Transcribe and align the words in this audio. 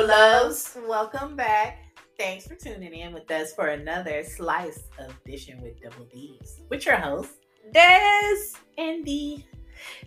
Hello, 0.00 0.06
loves. 0.06 0.78
Welcome 0.86 1.34
back. 1.34 1.78
Thanks 2.16 2.46
for 2.46 2.54
tuning 2.54 2.94
in 2.94 3.12
with 3.12 3.28
us 3.32 3.52
for 3.52 3.66
another 3.70 4.22
slice 4.22 4.84
of 5.00 5.12
Dishing 5.24 5.60
with 5.60 5.82
Double 5.82 6.04
D's 6.04 6.60
with 6.70 6.86
your 6.86 6.94
host, 6.94 7.32
Dez. 7.74 8.52
and 8.78 9.04
D. 9.04 9.44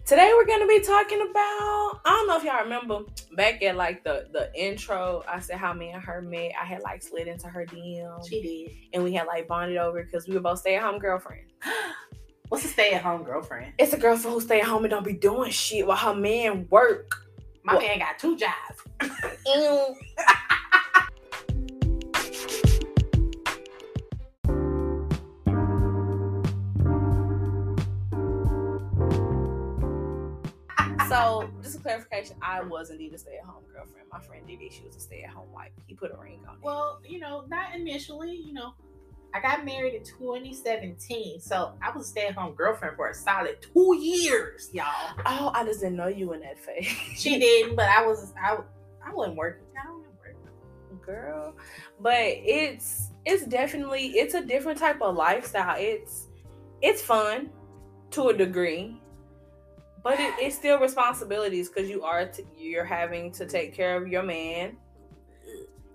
Today 0.06 0.32
we're 0.34 0.46
gonna 0.46 0.66
be 0.66 0.80
talking 0.80 1.20
about. 1.30 2.00
I 2.06 2.10
don't 2.10 2.28
know 2.30 2.38
if 2.38 2.46
y'all 2.46 2.64
remember 2.64 3.00
back 3.36 3.62
at 3.64 3.76
like 3.76 4.06
the 4.06 4.30
the 4.32 4.50
intro. 4.56 5.26
I 5.28 5.42
said 5.42 5.58
how 5.58 5.74
me 5.74 5.90
and 5.90 6.02
her 6.02 6.22
met. 6.22 6.54
I 6.58 6.64
had 6.64 6.84
like 6.84 7.04
slid 7.04 7.28
into 7.28 7.50
her 7.50 7.66
DM, 7.66 8.26
She 8.30 8.42
did. 8.42 8.72
and 8.94 9.04
we 9.04 9.14
had 9.14 9.28
like 9.28 9.50
bonded 9.50 9.76
over 9.76 10.06
because 10.06 10.26
we 10.26 10.36
were 10.36 10.40
both 10.40 10.60
stay 10.60 10.78
at 10.78 10.84
home 10.84 11.00
girlfriends. 11.00 11.52
What's 12.48 12.64
a 12.64 12.70
stay 12.70 12.94
at 12.94 13.02
home 13.02 13.26
girlfriend? 13.26 13.74
It's 13.78 13.92
a 13.92 13.98
girlfriend 13.98 14.36
who 14.36 14.40
stay 14.40 14.62
at 14.62 14.68
home 14.68 14.86
and 14.86 14.92
don't 14.92 15.04
be 15.06 15.12
doing 15.12 15.52
shit 15.52 15.86
while 15.86 15.98
her 15.98 16.16
man 16.16 16.66
work. 16.70 17.12
My 17.64 17.78
man 17.78 18.00
got 18.00 18.18
two 18.20 18.38
jobs. 18.38 18.82
So, 31.10 31.50
just 31.62 31.76
a 31.76 31.80
clarification, 31.80 32.38
I 32.42 32.62
was 32.62 32.90
indeed 32.90 33.14
a 33.14 33.18
stay-at-home 33.18 33.64
girlfriend. 33.74 34.08
My 34.14 34.22
friend 34.22 34.48
Didi, 34.48 34.70
she 34.70 34.82
was 34.86 34.96
a 34.96 35.00
stay-at-home 35.02 35.52
wife. 35.52 35.72
He 35.86 35.94
put 35.94 36.10
a 36.10 36.16
ring 36.16 36.40
on 36.48 36.56
it. 36.56 36.64
Well, 36.64 37.02
you 37.06 37.20
know, 37.20 37.44
not 37.50 37.76
initially. 37.76 38.34
You 38.34 38.54
know, 38.54 38.74
I 39.34 39.40
got 39.40 39.66
married 39.66 39.94
in 39.94 40.04
2017, 40.04 41.40
so 41.40 41.74
I 41.82 41.96
was 41.96 42.08
a 42.08 42.10
stay 42.10 42.28
at 42.28 42.36
home 42.36 42.54
girlfriend 42.54 42.98
for 42.98 43.10
a 43.10 43.14
solid 43.14 43.58
two 43.62 43.96
years, 43.98 44.70
y'all. 44.74 44.86
Oh, 45.26 45.52
I 45.54 45.64
just 45.64 45.80
didn't 45.80 45.96
know 45.96 46.08
you 46.08 46.34
in 46.34 46.42
that 46.42 46.60
phase. 46.60 46.86
She 47.16 47.40
didn't, 47.40 47.76
but 47.76 47.86
I 47.86 48.06
was 48.06 48.34
I 48.42 48.58
I 49.06 49.14
wasn't 49.14 49.38
working. 49.38 49.64
I 49.78 49.90
wasn't 49.92 50.14
working. 50.20 51.00
girl. 51.06 51.56
But 52.00 52.20
it's 52.20 53.10
it's 53.26 53.46
definitely 53.46 54.08
it's 54.08 54.34
a 54.34 54.44
different 54.44 54.80
type 54.80 55.02
of 55.02 55.16
lifestyle. 55.16 55.76
It's 55.78 56.28
it's 56.82 57.02
fun 57.02 57.50
to 58.12 58.30
a 58.30 58.34
degree. 58.34 58.98
But 60.04 60.20
it, 60.20 60.34
it's 60.40 60.56
still 60.56 60.80
responsibilities 60.80 61.70
because 61.70 61.90
you 61.90 62.04
are 62.04 62.26
t- 62.26 62.44
you're 62.58 62.86
having 62.86 63.32
to 63.34 63.46
take 63.46 63.74
care 63.74 63.96
of 63.96 64.08
your 64.08 64.24
man 64.24 64.76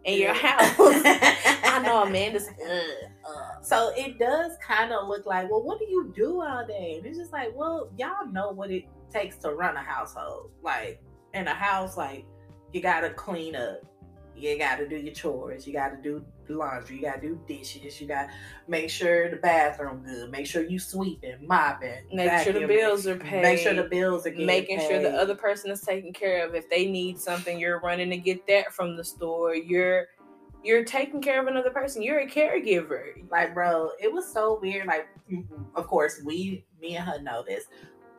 and 0.06 0.16
your 0.16 0.34
house. 0.34 0.74
I 0.78 1.82
know 1.84 2.04
Amanda's. 2.04 2.48
Uh, 2.48 3.28
uh. 3.28 3.60
So 3.60 3.92
it 3.96 4.18
does 4.18 4.52
kind 4.66 4.92
of 4.92 5.08
look 5.08 5.26
like, 5.26 5.50
well, 5.50 5.62
what 5.62 5.78
do 5.78 5.84
you 5.86 6.12
do 6.16 6.40
all 6.40 6.66
day? 6.66 6.94
And 6.96 7.06
it's 7.06 7.18
just 7.18 7.32
like, 7.32 7.52
well, 7.54 7.90
y'all 7.98 8.26
know 8.32 8.52
what 8.52 8.70
it 8.70 8.84
takes 9.10 9.36
to 9.38 9.52
run 9.52 9.76
a 9.76 9.82
household. 9.82 10.50
Like 10.62 11.02
in 11.34 11.46
a 11.48 11.54
house, 11.54 11.96
like 11.96 12.24
you 12.72 12.80
gotta 12.80 13.10
clean 13.10 13.56
up, 13.56 13.82
you 14.36 14.58
gotta 14.58 14.88
do 14.88 14.96
your 14.96 15.14
chores, 15.14 15.66
you 15.66 15.72
gotta 15.72 15.96
do 15.96 16.24
laundry, 16.48 16.96
you 16.96 17.02
gotta 17.02 17.20
do 17.20 17.40
dishes, 17.48 18.00
you 18.00 18.06
gotta 18.06 18.30
make 18.68 18.90
sure 18.90 19.30
the 19.30 19.36
bathroom 19.36 20.02
good, 20.04 20.30
make 20.30 20.46
sure 20.46 20.62
you 20.62 20.78
sweeping, 20.78 21.46
mopping, 21.46 22.04
Make 22.12 22.44
sure 22.44 22.52
the 22.52 22.66
bills 22.66 23.06
are 23.06 23.16
paid. 23.16 23.42
make 23.42 23.58
sure 23.58 23.74
the 23.74 23.84
bills 23.84 24.26
are 24.26 24.30
getting 24.30 24.46
making 24.46 24.80
sure 24.80 25.02
the 25.02 25.10
paid. 25.10 25.18
other 25.18 25.34
person 25.34 25.70
is 25.70 25.80
taken 25.80 26.12
care 26.12 26.46
of. 26.46 26.54
If 26.54 26.68
they 26.70 26.86
need 26.86 27.18
something, 27.18 27.58
you're 27.58 27.80
running 27.80 28.10
to 28.10 28.16
get 28.16 28.46
that 28.46 28.72
from 28.72 28.96
the 28.96 29.04
store. 29.04 29.54
You're 29.54 30.06
you're 30.62 30.84
taking 30.84 31.22
care 31.22 31.40
of 31.40 31.46
another 31.46 31.70
person. 31.70 32.02
You're 32.02 32.20
a 32.20 32.26
caregiver. 32.26 33.28
like 33.30 33.54
bro 33.54 33.90
it 34.00 34.12
was 34.12 34.30
so 34.32 34.58
weird 34.60 34.86
like 34.86 35.08
of 35.74 35.86
course 35.86 36.20
we 36.24 36.64
me 36.80 36.96
and 36.96 37.04
her 37.04 37.20
know 37.22 37.42
this 37.46 37.64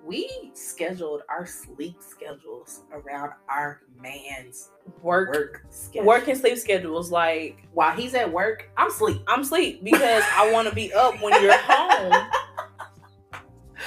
we 0.07 0.51
scheduled 0.53 1.21
our 1.27 1.45
sleep 1.45 1.97
schedules 1.99 2.83
around 2.93 3.33
our 3.49 3.81
man's 4.01 4.71
Work. 5.01 5.33
work 5.33 5.65
schedule. 5.69 6.07
Work 6.07 6.27
and 6.29 6.39
sleep 6.39 6.57
schedules 6.57 7.11
like 7.11 7.67
while 7.73 7.95
he's 7.95 8.13
at 8.13 8.31
work 8.31 8.69
i'm 8.77 8.89
sleep 8.89 9.21
I'm 9.27 9.43
sleep 9.43 9.83
because 9.83 10.23
I 10.33 10.51
want 10.51 10.69
to 10.69 10.73
be 10.73 10.93
up 10.93 11.21
when 11.21 11.41
you're 11.43 11.57
home. 11.57 12.29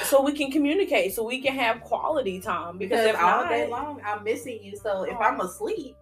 So 0.04 0.22
we 0.22 0.32
can 0.32 0.50
communicate, 0.53 1.14
so 1.14 1.25
we 1.25 1.42
can 1.42 1.53
have 1.54 1.80
quality 1.82 2.41
time. 2.41 2.78
Because, 2.78 3.00
because 3.00 3.14
if 3.14 3.20
all 3.20 3.42
not, 3.42 3.48
day 3.48 3.66
long 3.66 4.00
i'm 4.04 4.22
missing 4.25 4.60
you. 4.62 4.76
So 4.76 5.03
if 5.03 5.16
oh. 5.19 5.22
i'm 5.22 5.41
asleep 5.41 5.97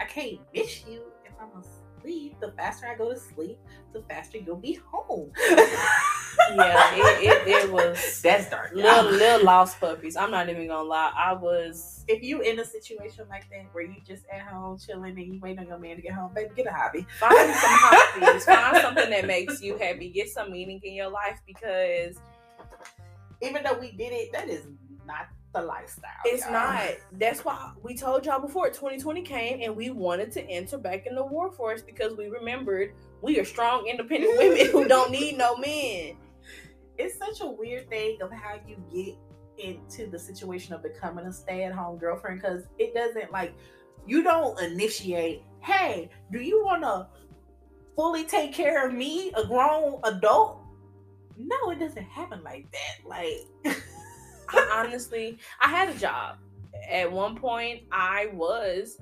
i 0.00 0.04
can't 0.04 0.40
miss 0.54 0.84
you. 0.86 1.02
If 1.24 1.32
i'm 1.40 1.60
asleep 1.60 1.83
the 2.40 2.52
faster 2.56 2.86
i 2.86 2.94
go 2.94 3.12
to 3.12 3.18
sleep 3.18 3.58
the 3.92 4.02
faster 4.02 4.38
you'll 4.38 4.56
be 4.56 4.78
home 4.90 5.30
yeah, 6.56 6.94
it, 6.94 7.46
it, 7.46 7.48
it 7.48 7.72
was 7.72 8.20
that's 8.22 8.50
dark 8.50 8.72
little 8.72 9.04
little 9.04 9.44
lost 9.44 9.80
puppies. 9.80 10.16
I'm 10.16 10.30
not 10.30 10.48
even 10.48 10.66
gonna 10.66 10.88
lie. 10.88 11.12
I 11.16 11.32
was 11.32 12.04
if 12.08 12.22
you 12.22 12.40
in 12.40 12.58
a 12.58 12.64
situation 12.64 13.26
like 13.28 13.48
that 13.50 13.66
where 13.72 13.84
you 13.84 13.96
just 14.06 14.24
at 14.32 14.42
home 14.42 14.78
chilling 14.78 15.18
and 15.18 15.34
you 15.34 15.40
waiting 15.40 15.60
on 15.60 15.68
your 15.68 15.78
man 15.78 15.96
to 15.96 16.02
get 16.02 16.12
home, 16.12 16.32
baby, 16.34 16.50
get 16.56 16.66
a 16.66 16.72
hobby. 16.72 17.06
find 17.18 17.36
some 17.36 17.70
hobbies, 17.70 18.44
find 18.44 18.76
something 18.78 19.10
that 19.10 19.26
makes 19.26 19.62
you 19.62 19.76
happy, 19.78 20.10
get 20.10 20.28
some 20.28 20.50
meaning 20.50 20.80
in 20.82 20.94
your 20.94 21.10
life 21.10 21.40
because 21.46 22.18
Even 23.40 23.62
though 23.62 23.78
we 23.78 23.92
did 23.92 24.12
it, 24.12 24.32
that 24.32 24.48
is 24.48 24.66
not 25.06 25.28
the 25.54 25.62
lifestyle. 25.62 26.10
it's 26.24 26.42
y'all. 26.42 26.52
not. 26.52 26.90
That's 27.12 27.44
why 27.44 27.72
we 27.82 27.94
told 27.94 28.26
y'all 28.26 28.40
before 28.40 28.68
2020 28.68 29.22
came 29.22 29.62
and 29.62 29.74
we 29.74 29.90
wanted 29.90 30.30
to 30.32 30.42
enter 30.42 30.76
back 30.76 31.06
in 31.06 31.14
the 31.14 31.24
workforce 31.24 31.80
because 31.80 32.16
we 32.16 32.26
remembered 32.28 32.92
we 33.22 33.38
are 33.38 33.44
strong, 33.44 33.86
independent 33.86 34.36
women 34.38 34.66
who 34.70 34.86
don't 34.86 35.10
need 35.10 35.38
no 35.38 35.56
men. 35.56 36.16
It's 36.98 37.18
such 37.18 37.40
a 37.40 37.50
weird 37.50 37.88
thing 37.88 38.18
of 38.20 38.30
how 38.30 38.60
you 38.66 38.76
get 38.92 39.16
into 39.58 40.10
the 40.10 40.18
situation 40.18 40.74
of 40.74 40.82
becoming 40.82 41.26
a 41.26 41.32
stay-at-home 41.32 41.98
girlfriend 41.98 42.42
because 42.42 42.64
it 42.78 42.94
doesn't 42.94 43.32
like 43.32 43.54
you 44.06 44.22
don't 44.22 44.60
initiate. 44.60 45.42
Hey, 45.60 46.10
do 46.30 46.40
you 46.40 46.62
want 46.64 46.82
to 46.82 47.06
fully 47.96 48.24
take 48.24 48.52
care 48.52 48.86
of 48.86 48.92
me, 48.92 49.32
a 49.34 49.46
grown 49.46 50.00
adult? 50.04 50.60
No, 51.36 51.70
it 51.70 51.78
doesn't 51.78 52.04
happen 52.04 52.42
like 52.44 52.66
that. 52.72 53.08
Like, 53.08 53.76
honestly, 54.74 55.38
I 55.60 55.68
had 55.68 55.88
a 55.88 55.98
job. 55.98 56.38
At 56.90 57.10
one 57.10 57.36
point, 57.36 57.82
I 57.92 58.28
was 58.32 58.98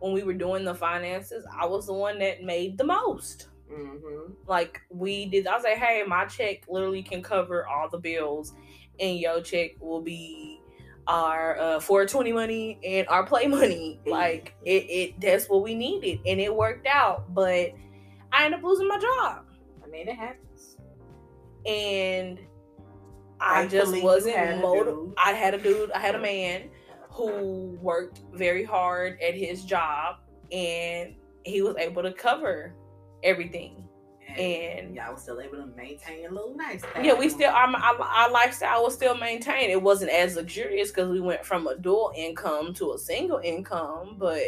when 0.00 0.12
we 0.14 0.22
were 0.22 0.34
doing 0.34 0.64
the 0.64 0.74
finances, 0.74 1.44
I 1.54 1.66
was 1.66 1.86
the 1.86 1.92
one 1.92 2.18
that 2.20 2.42
made 2.42 2.78
the 2.78 2.84
most. 2.84 3.48
mhm. 3.70 4.34
like 4.48 4.80
we 4.90 5.26
did 5.26 5.46
i 5.46 5.54
was 5.54 5.62
like 5.62 5.76
hey 5.78 6.02
my 6.06 6.24
check 6.26 6.64
literally 6.68 7.02
can 7.04 7.22
cover 7.22 7.66
all 7.68 7.88
the 7.88 7.98
bills 7.98 8.52
and 8.98 9.18
your 9.20 9.40
check 9.42 9.70
will 9.80 10.00
be 10.02 10.60
our 11.06 11.56
uh 11.60 11.80
420 11.80 12.32
money 12.32 12.78
and 12.84 13.06
our 13.08 13.24
play 13.24 13.46
money 13.46 14.00
like 14.06 14.54
it, 14.64 14.84
it 14.90 15.20
that's 15.20 15.46
what 15.48 15.62
we 15.62 15.74
needed 15.76 16.18
and 16.26 16.40
it 16.40 16.52
worked 16.54 16.86
out 16.88 17.32
but 17.32 17.70
i 18.32 18.44
ended 18.44 18.58
up 18.58 18.64
losing 18.64 18.88
my 18.88 18.98
job 18.98 19.44
I 19.84 19.88
mean, 19.88 20.08
it 20.08 20.16
happens. 20.16 20.76
and 21.66 22.38
i 23.40 23.66
just 23.66 24.02
wasn't 24.02 24.60
motivated 24.60 25.12
i 25.18 25.32
had 25.32 25.54
a 25.54 25.58
dude 25.58 25.90
i 25.92 25.98
had 25.98 26.14
a 26.14 26.20
man 26.20 26.68
who 27.10 27.76
worked 27.80 28.20
very 28.34 28.64
hard 28.64 29.18
at 29.20 29.34
his 29.34 29.64
job 29.64 30.16
and 30.52 31.14
he 31.44 31.62
was 31.62 31.76
able 31.76 32.02
to 32.02 32.12
cover 32.12 32.74
everything 33.22 33.80
and 34.38 34.94
y'all 34.94 35.12
was 35.12 35.22
still 35.22 35.40
able 35.40 35.56
to 35.56 35.66
maintain 35.76 36.26
a 36.26 36.30
little 36.30 36.56
lifestyle. 36.56 37.04
Yeah, 37.04 37.14
we 37.14 37.28
still 37.28 37.50
our, 37.50 37.68
our, 37.68 38.00
our 38.00 38.30
lifestyle 38.30 38.82
was 38.82 38.94
still 38.94 39.16
maintained. 39.16 39.72
It 39.72 39.82
wasn't 39.82 40.10
as 40.10 40.36
luxurious 40.36 40.90
because 40.90 41.08
we 41.10 41.20
went 41.20 41.44
from 41.44 41.66
a 41.66 41.76
dual 41.76 42.12
income 42.16 42.74
to 42.74 42.92
a 42.92 42.98
single 42.98 43.40
income, 43.42 44.16
but 44.18 44.42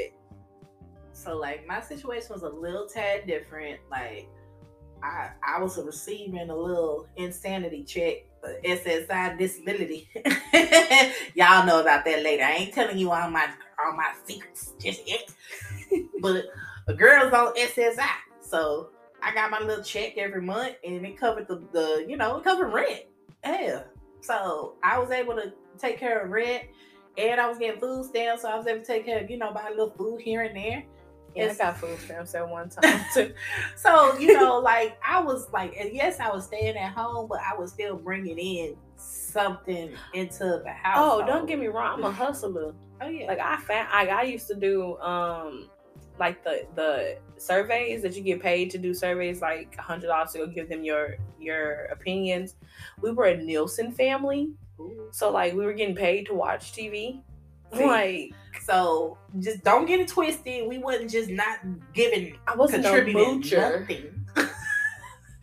So 1.12 1.36
like 1.36 1.66
my 1.66 1.80
situation 1.80 2.28
was 2.30 2.42
a 2.42 2.48
little 2.48 2.86
tad 2.86 3.26
different. 3.26 3.80
Like 3.90 4.28
I 5.02 5.30
I 5.46 5.60
was 5.60 5.78
receiving 5.78 6.50
a 6.50 6.56
little 6.56 7.08
insanity 7.16 7.84
check, 7.84 8.24
SSI 8.64 9.38
disability. 9.38 10.08
Y'all 11.34 11.66
know 11.66 11.80
about 11.80 12.04
that 12.04 12.22
later. 12.22 12.44
I 12.44 12.52
ain't 12.52 12.74
telling 12.74 12.98
you 12.98 13.10
all 13.10 13.30
my 13.30 13.48
all 13.84 13.96
my 13.96 14.12
secrets 14.24 14.72
just 14.80 15.06
yet. 15.08 15.32
but 16.20 16.44
a 16.88 16.94
girl's 16.94 17.32
on 17.32 17.54
SSI, 17.54 18.06
so 18.40 18.90
I 19.22 19.34
got 19.34 19.50
my 19.50 19.60
little 19.60 19.84
check 19.84 20.18
every 20.18 20.42
month, 20.42 20.76
and 20.84 21.04
it 21.06 21.18
covered 21.18 21.48
the 21.48 21.62
the 21.72 22.04
you 22.08 22.16
know 22.16 22.38
it 22.38 22.44
covered 22.44 22.72
rent. 22.72 23.02
Hell, 23.42 23.84
so 24.20 24.74
I 24.82 24.98
was 24.98 25.10
able 25.10 25.34
to 25.34 25.52
take 25.78 25.98
care 25.98 26.20
of 26.20 26.30
rent. 26.30 26.64
And 27.18 27.38
I 27.38 27.46
was 27.46 27.58
getting 27.58 27.78
food 27.78 28.06
stamps, 28.06 28.40
so 28.40 28.48
I 28.48 28.56
was 28.56 28.66
able 28.66 28.80
to 28.80 28.86
take 28.86 29.04
care 29.04 29.22
of, 29.22 29.30
you 29.30 29.36
know, 29.36 29.52
buy 29.52 29.66
a 29.66 29.70
little 29.70 29.90
food 29.90 30.22
here 30.22 30.42
and 30.44 30.56
there. 30.56 30.82
Yeah, 31.34 31.42
I 31.42 31.46
It's- 31.46 31.58
got 31.58 31.78
food 31.78 31.98
stamps 32.00 32.34
at 32.34 32.48
one 32.48 32.68
time 32.70 33.00
too. 33.14 33.32
So, 33.76 34.16
you 34.18 34.32
know, 34.34 34.58
like 34.58 34.98
I 35.06 35.20
was 35.20 35.50
like, 35.52 35.74
and 35.78 35.92
yes, 35.92 36.20
I 36.20 36.30
was 36.30 36.44
staying 36.44 36.76
at 36.76 36.92
home, 36.92 37.26
but 37.28 37.40
I 37.40 37.56
was 37.58 37.72
still 37.72 37.96
bringing 37.96 38.38
in 38.38 38.76
something 38.96 39.92
into 40.14 40.60
the 40.64 40.70
house. 40.72 40.96
oh, 40.98 41.26
don't 41.26 41.46
get 41.46 41.58
me 41.58 41.66
wrong, 41.68 41.98
I'm 41.98 42.04
a 42.04 42.12
hustler. 42.12 42.74
Oh 43.00 43.08
yeah, 43.08 43.26
Like 43.26 43.40
I 43.40 43.56
found, 43.58 43.88
like 43.92 44.10
I 44.10 44.22
used 44.22 44.46
to 44.48 44.54
do, 44.54 44.96
um, 44.98 45.68
like 46.18 46.44
the 46.44 46.66
the 46.76 47.16
surveys 47.38 48.02
that 48.02 48.14
you 48.14 48.22
get 48.22 48.40
paid 48.40 48.70
to 48.70 48.78
do 48.78 48.92
surveys, 48.94 49.40
like 49.40 49.74
a 49.78 49.82
hundred 49.82 50.08
dollars 50.08 50.32
to 50.32 50.38
go 50.38 50.46
give 50.46 50.68
them 50.68 50.84
your 50.84 51.16
your 51.40 51.86
opinions. 51.86 52.54
We 53.00 53.10
were 53.10 53.24
a 53.24 53.36
Nielsen 53.36 53.90
family, 53.90 54.52
Ooh. 54.78 55.08
so 55.10 55.30
like 55.32 55.54
we 55.54 55.64
were 55.64 55.72
getting 55.72 55.96
paid 55.96 56.26
to 56.26 56.34
watch 56.34 56.72
TV. 56.74 57.22
See? 57.74 57.84
Like 57.86 58.34
So 58.64 59.18
just 59.38 59.64
don't 59.64 59.86
get 59.86 60.00
it 60.00 60.08
twisted. 60.08 60.68
We 60.68 60.78
wasn't 60.78 61.10
just 61.10 61.30
not 61.30 61.58
giving 61.94 62.38
I 62.46 62.54
wasn't 62.56 62.84
contributing 62.84 63.42
moocher. 63.42 63.80
nothing. 63.80 64.26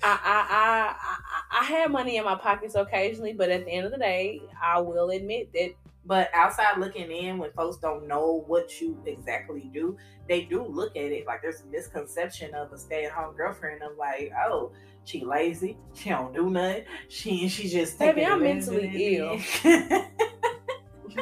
I, 0.02 0.18
I, 0.24 0.48
I, 0.50 0.96
I, 1.02 1.62
I 1.62 1.64
had 1.66 1.92
money 1.92 2.18
in 2.18 2.24
my 2.24 2.36
pockets 2.36 2.76
occasionally, 2.76 3.34
but 3.34 3.50
at 3.50 3.66
the 3.66 3.72
end 3.72 3.86
of 3.86 3.92
the 3.92 3.98
day, 3.98 4.42
I 4.64 4.80
will 4.80 5.10
admit 5.10 5.52
that 5.54 5.72
But 6.06 6.30
outside 6.34 6.78
looking 6.80 7.12
in, 7.12 7.38
when 7.38 7.52
folks 7.52 7.78
don't 7.78 8.08
know 8.08 8.44
what 8.48 8.80
you 8.80 8.98
exactly 9.06 9.70
do, 9.74 9.98
they 10.28 10.44
do 10.46 10.64
look 10.66 10.96
at 10.96 11.04
it 11.12 11.28
like 11.28 11.42
there's 11.42 11.62
a 11.62 11.66
misconception 11.68 12.54
of 12.56 12.72
a 12.72 12.78
stay-at-home 12.78 13.36
girlfriend 13.36 13.84
of 13.84 13.98
like, 13.98 14.32
oh, 14.48 14.72
she 15.04 15.24
lazy, 15.26 15.78
she 15.94 16.10
don't 16.10 16.34
do 16.34 16.50
nothing, 16.50 16.86
she 17.10 17.48
she 17.50 17.68
just 17.68 18.00
Baby, 18.00 18.26
I'm 18.26 18.42
mentally 18.42 18.88
it. 18.88 20.06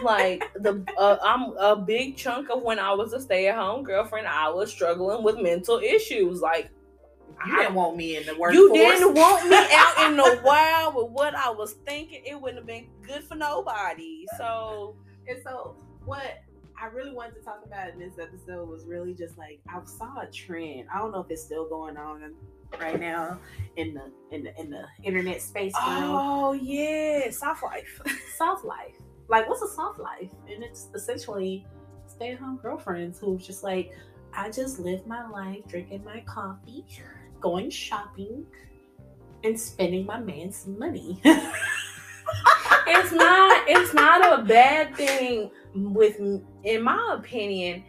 like 0.04 0.44
the 0.56 0.84
uh, 0.98 1.18
I'm 1.24 1.58
a 1.58 1.76
big 1.76 2.18
chunk 2.18 2.50
of 2.50 2.62
when 2.62 2.80
I 2.80 2.94
was 2.94 3.14
a 3.14 3.22
stay 3.22 3.48
at 3.48 3.56
home 3.56 3.84
girlfriend, 3.84 4.28
I 4.28 4.50
was 4.50 4.72
struggling 4.72 5.24
with 5.24 5.38
mental 5.40 5.80
issues. 5.80 6.42
Like 6.42 6.70
you 7.46 7.56
didn't 7.58 7.76
want 7.76 7.96
me 7.96 8.18
in 8.18 8.26
the 8.26 8.34
workforce. 8.34 8.56
you 8.56 8.74
didn't 8.74 9.14
want 9.14 9.50
me 9.50 9.56
out 9.56 10.10
in 10.10 10.18
the 10.18 10.42
wild 10.46 10.96
with 10.96 11.12
what 11.12 11.36
I 11.36 11.50
was 11.50 11.74
thinking. 11.86 12.24
It 12.26 12.40
wouldn't 12.40 12.60
have 12.60 12.68
been 12.68 12.88
good 13.06 13.24
for 13.24 13.36
nobody. 13.36 14.26
So 14.38 14.96
And 15.28 15.40
so, 15.44 15.76
what 16.06 16.44
I 16.82 16.88
really 16.88 17.12
wanted 17.12 17.36
to 17.36 17.42
talk 17.42 17.62
about 17.66 17.90
in 17.90 18.00
this 18.00 18.20
episode 18.20 18.70
was 18.70 18.86
really 18.86 19.14
just 19.14 19.38
like 19.38 19.60
I 19.68 19.80
saw 19.86 20.22
a 20.22 20.28
trend. 20.28 20.88
I 20.94 21.00
don't 21.00 21.12
know 21.12 21.22
if 21.22 21.30
it's 21.30 21.44
still 21.44 21.68
going 21.68 21.98
on 21.98 22.34
right 22.80 23.00
now 23.00 23.40
in 23.78 23.94
the 23.94 24.12
in 24.32 24.44
the 24.44 24.60
in 24.60 24.70
the 24.70 24.84
internet 25.04 25.42
space 25.42 25.74
world. 25.86 26.04
oh 26.04 26.54
yeah, 26.54 27.30
soft 27.32 27.64
life. 27.64 28.02
Soft 28.38 28.66
life. 28.66 28.94
Like, 29.30 29.48
what's 29.50 29.62
a 29.62 29.68
soft 29.68 30.00
life? 30.00 30.32
And 30.50 30.64
it's 30.64 30.88
essentially 30.94 31.66
stay-at-home 32.08 32.60
girlfriends 32.62 33.20
who's 33.20 33.46
just 33.46 33.64
like, 33.64 33.92
I 34.34 34.50
just 34.50 34.80
live 34.80 35.06
my 35.06 35.28
life 35.28 35.66
drinking 35.68 36.04
my 36.04 36.22
coffee, 36.22 36.86
going 37.40 37.70
shopping, 37.70 38.46
and 39.44 39.60
spending 39.60 40.06
my 40.06 40.20
man's 40.20 40.66
money. 40.68 41.20
it's 42.88 43.12
not 43.12 43.64
it's 43.68 43.94
not 43.94 44.40
a 44.40 44.44
bad 44.44 44.96
thing 44.96 45.52
with 45.74 46.20
in 46.64 46.82
my 46.82 47.16
opinion 47.18 47.84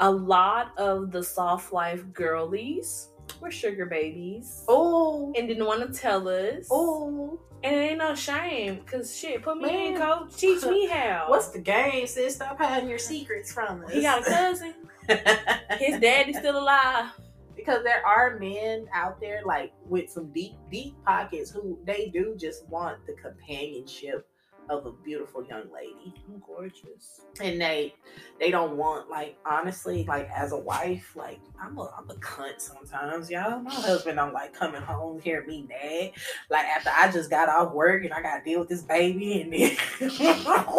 a 0.00 0.10
lot 0.10 0.76
of 0.78 1.10
the 1.10 1.22
soft 1.22 1.72
life 1.72 2.04
girlies 2.12 3.09
were 3.40 3.50
sugar 3.50 3.86
babies. 3.86 4.64
Oh, 4.68 5.32
and 5.36 5.46
didn't 5.48 5.66
want 5.66 5.92
to 5.92 5.98
tell 6.00 6.28
us. 6.28 6.66
Oh. 6.70 7.38
and 7.62 7.74
it 7.74 7.78
ain't 7.78 7.98
no 7.98 8.14
shame 8.14 8.80
because 8.84 9.14
shit 9.16 9.42
put 9.42 9.58
me 9.58 9.88
in 9.88 9.96
coach. 9.96 10.36
Teach 10.36 10.64
me 10.64 10.86
how. 10.92 11.26
What's 11.28 11.48
the 11.48 11.58
game, 11.60 12.06
sis? 12.06 12.36
Stop 12.36 12.58
hiding 12.58 12.88
your 12.88 12.98
secrets 12.98 13.52
from 13.52 13.84
us. 13.84 13.92
he 13.92 14.02
got 14.02 14.22
a 14.22 14.24
cousin. 14.24 14.74
His 15.78 16.00
daddy's 16.00 16.38
still 16.38 16.58
alive. 16.58 17.06
Because 17.56 17.84
there 17.84 18.04
are 18.06 18.38
men 18.38 18.86
out 18.94 19.20
there 19.20 19.42
like 19.44 19.72
with 19.86 20.08
some 20.08 20.32
deep, 20.32 20.54
deep 20.70 20.94
pockets 21.04 21.50
who 21.50 21.78
they 21.84 22.08
do 22.08 22.34
just 22.38 22.66
want 22.68 23.04
the 23.06 23.12
companionship 23.12 24.26
of 24.68 24.86
a 24.86 24.92
beautiful 24.92 25.44
young 25.44 25.64
lady. 25.72 26.14
i'm 26.28 26.40
gorgeous. 26.46 27.22
And 27.40 27.60
they 27.60 27.94
they 28.38 28.50
don't 28.50 28.76
want 28.76 29.10
like 29.10 29.36
honestly 29.44 30.04
like 30.08 30.28
as 30.34 30.52
a 30.52 30.58
wife 30.58 31.12
like 31.16 31.40
i'm 31.60 31.76
a 31.78 31.90
i'm 31.98 32.08
a 32.10 32.14
cunt 32.14 32.60
sometimes 32.60 33.30
y'all. 33.30 33.60
My 33.60 33.72
husband 33.72 34.16
don't 34.16 34.32
like 34.32 34.52
coming 34.52 34.82
home 34.82 35.20
hear 35.20 35.44
me 35.44 35.66
mad. 35.68 36.12
Like 36.50 36.66
after 36.66 36.90
i 36.96 37.10
just 37.10 37.30
got 37.30 37.48
off 37.48 37.72
work 37.72 38.04
and 38.04 38.12
i 38.12 38.22
gotta 38.22 38.44
deal 38.44 38.60
with 38.60 38.68
this 38.68 38.82
baby 38.82 39.40
and 39.40 39.52
then 39.52 39.76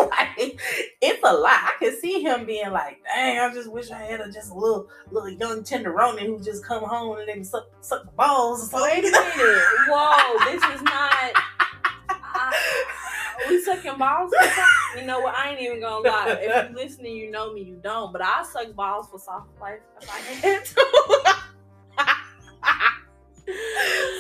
like 0.09 0.59
it's 1.01 1.23
a 1.23 1.33
lot. 1.33 1.51
I 1.51 1.73
can 1.79 1.99
see 1.99 2.21
him 2.21 2.45
being 2.45 2.71
like 2.71 3.01
dang 3.03 3.39
i 3.39 3.53
just 3.53 3.71
wish 3.71 3.91
i 3.91 3.99
had 3.99 4.21
a 4.21 4.31
just 4.31 4.51
a 4.51 4.53
little 4.53 4.87
little 5.09 5.29
young 5.29 5.63
tenderoni 5.63 6.25
who 6.25 6.39
just 6.41 6.65
come 6.65 6.83
home 6.83 7.17
and 7.19 7.27
then 7.27 7.43
suck 7.43 7.69
suck 7.81 8.05
the 8.05 8.11
balls 8.11 8.69
wait 8.73 8.99
a 8.99 9.11
minute. 9.11 9.63
Whoa 9.89 10.37
this 10.45 10.63
is 10.75 10.81
not 10.83 11.33
we 13.49 13.61
sucking 13.61 13.97
balls 13.97 14.31
you 14.97 15.05
know 15.05 15.19
what? 15.21 15.35
I 15.35 15.51
ain't 15.51 15.61
even 15.61 15.81
gonna 15.81 16.07
lie. 16.07 16.37
If 16.39 16.69
you 16.69 16.75
listening 16.83 17.15
you 17.15 17.31
know 17.31 17.53
me 17.53 17.63
you 17.63 17.79
don't. 17.81 18.11
But 18.11 18.21
i 18.21 18.43
suck 18.43 18.75
balls 18.75 19.07
for 19.09 19.19
soft 19.19 19.49
life 19.59 19.79
if 20.01 20.09
i 20.09 20.17
had 20.17 20.65
to. 20.65 21.35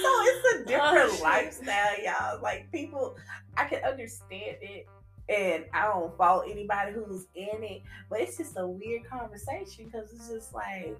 So 0.01 0.09
it's 0.23 0.55
a 0.55 0.65
different 0.65 1.11
Oh, 1.11 1.19
lifestyle, 1.23 2.03
y'all. 2.03 2.41
Like 2.41 2.71
people, 2.71 3.15
I 3.55 3.65
can 3.65 3.83
understand 3.83 4.57
it, 4.61 4.87
and 5.29 5.65
I 5.73 5.85
don't 5.85 6.15
fault 6.17 6.45
anybody 6.49 6.93
who's 6.93 7.27
in 7.35 7.63
it, 7.63 7.83
but 8.09 8.19
it's 8.19 8.37
just 8.37 8.57
a 8.57 8.67
weird 8.67 9.05
conversation 9.05 9.85
because 9.85 10.11
it's 10.11 10.27
just 10.27 10.53
like, 10.53 10.97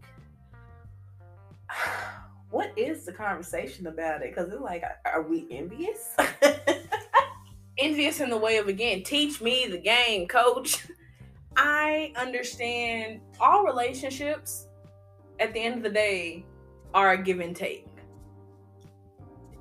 what 2.52 2.72
is 2.78 3.06
the 3.06 3.12
conversation 3.14 3.88
about 3.88 4.22
it? 4.22 4.34
Because 4.34 4.52
it's 4.52 4.62
like, 4.62 4.84
are 5.06 5.24
we 5.24 5.48
envious? 5.50 6.16
envious 7.82 8.20
in 8.20 8.30
the 8.30 8.38
way 8.38 8.58
of 8.58 8.68
again 8.68 9.04
teach 9.04 9.42
me 9.42 9.68
the 9.68 9.78
game 9.78 10.28
coach. 10.28 10.88
I 11.58 12.14
understand 12.16 13.20
all 13.40 13.66
relationships 13.66 14.68
at 15.40 15.54
the 15.54 15.60
end 15.60 15.76
of 15.76 15.84
the 15.84 15.90
day 15.90 16.46
are 16.94 17.12
a 17.12 17.22
give 17.22 17.40
and 17.40 17.56
take. 17.56 17.88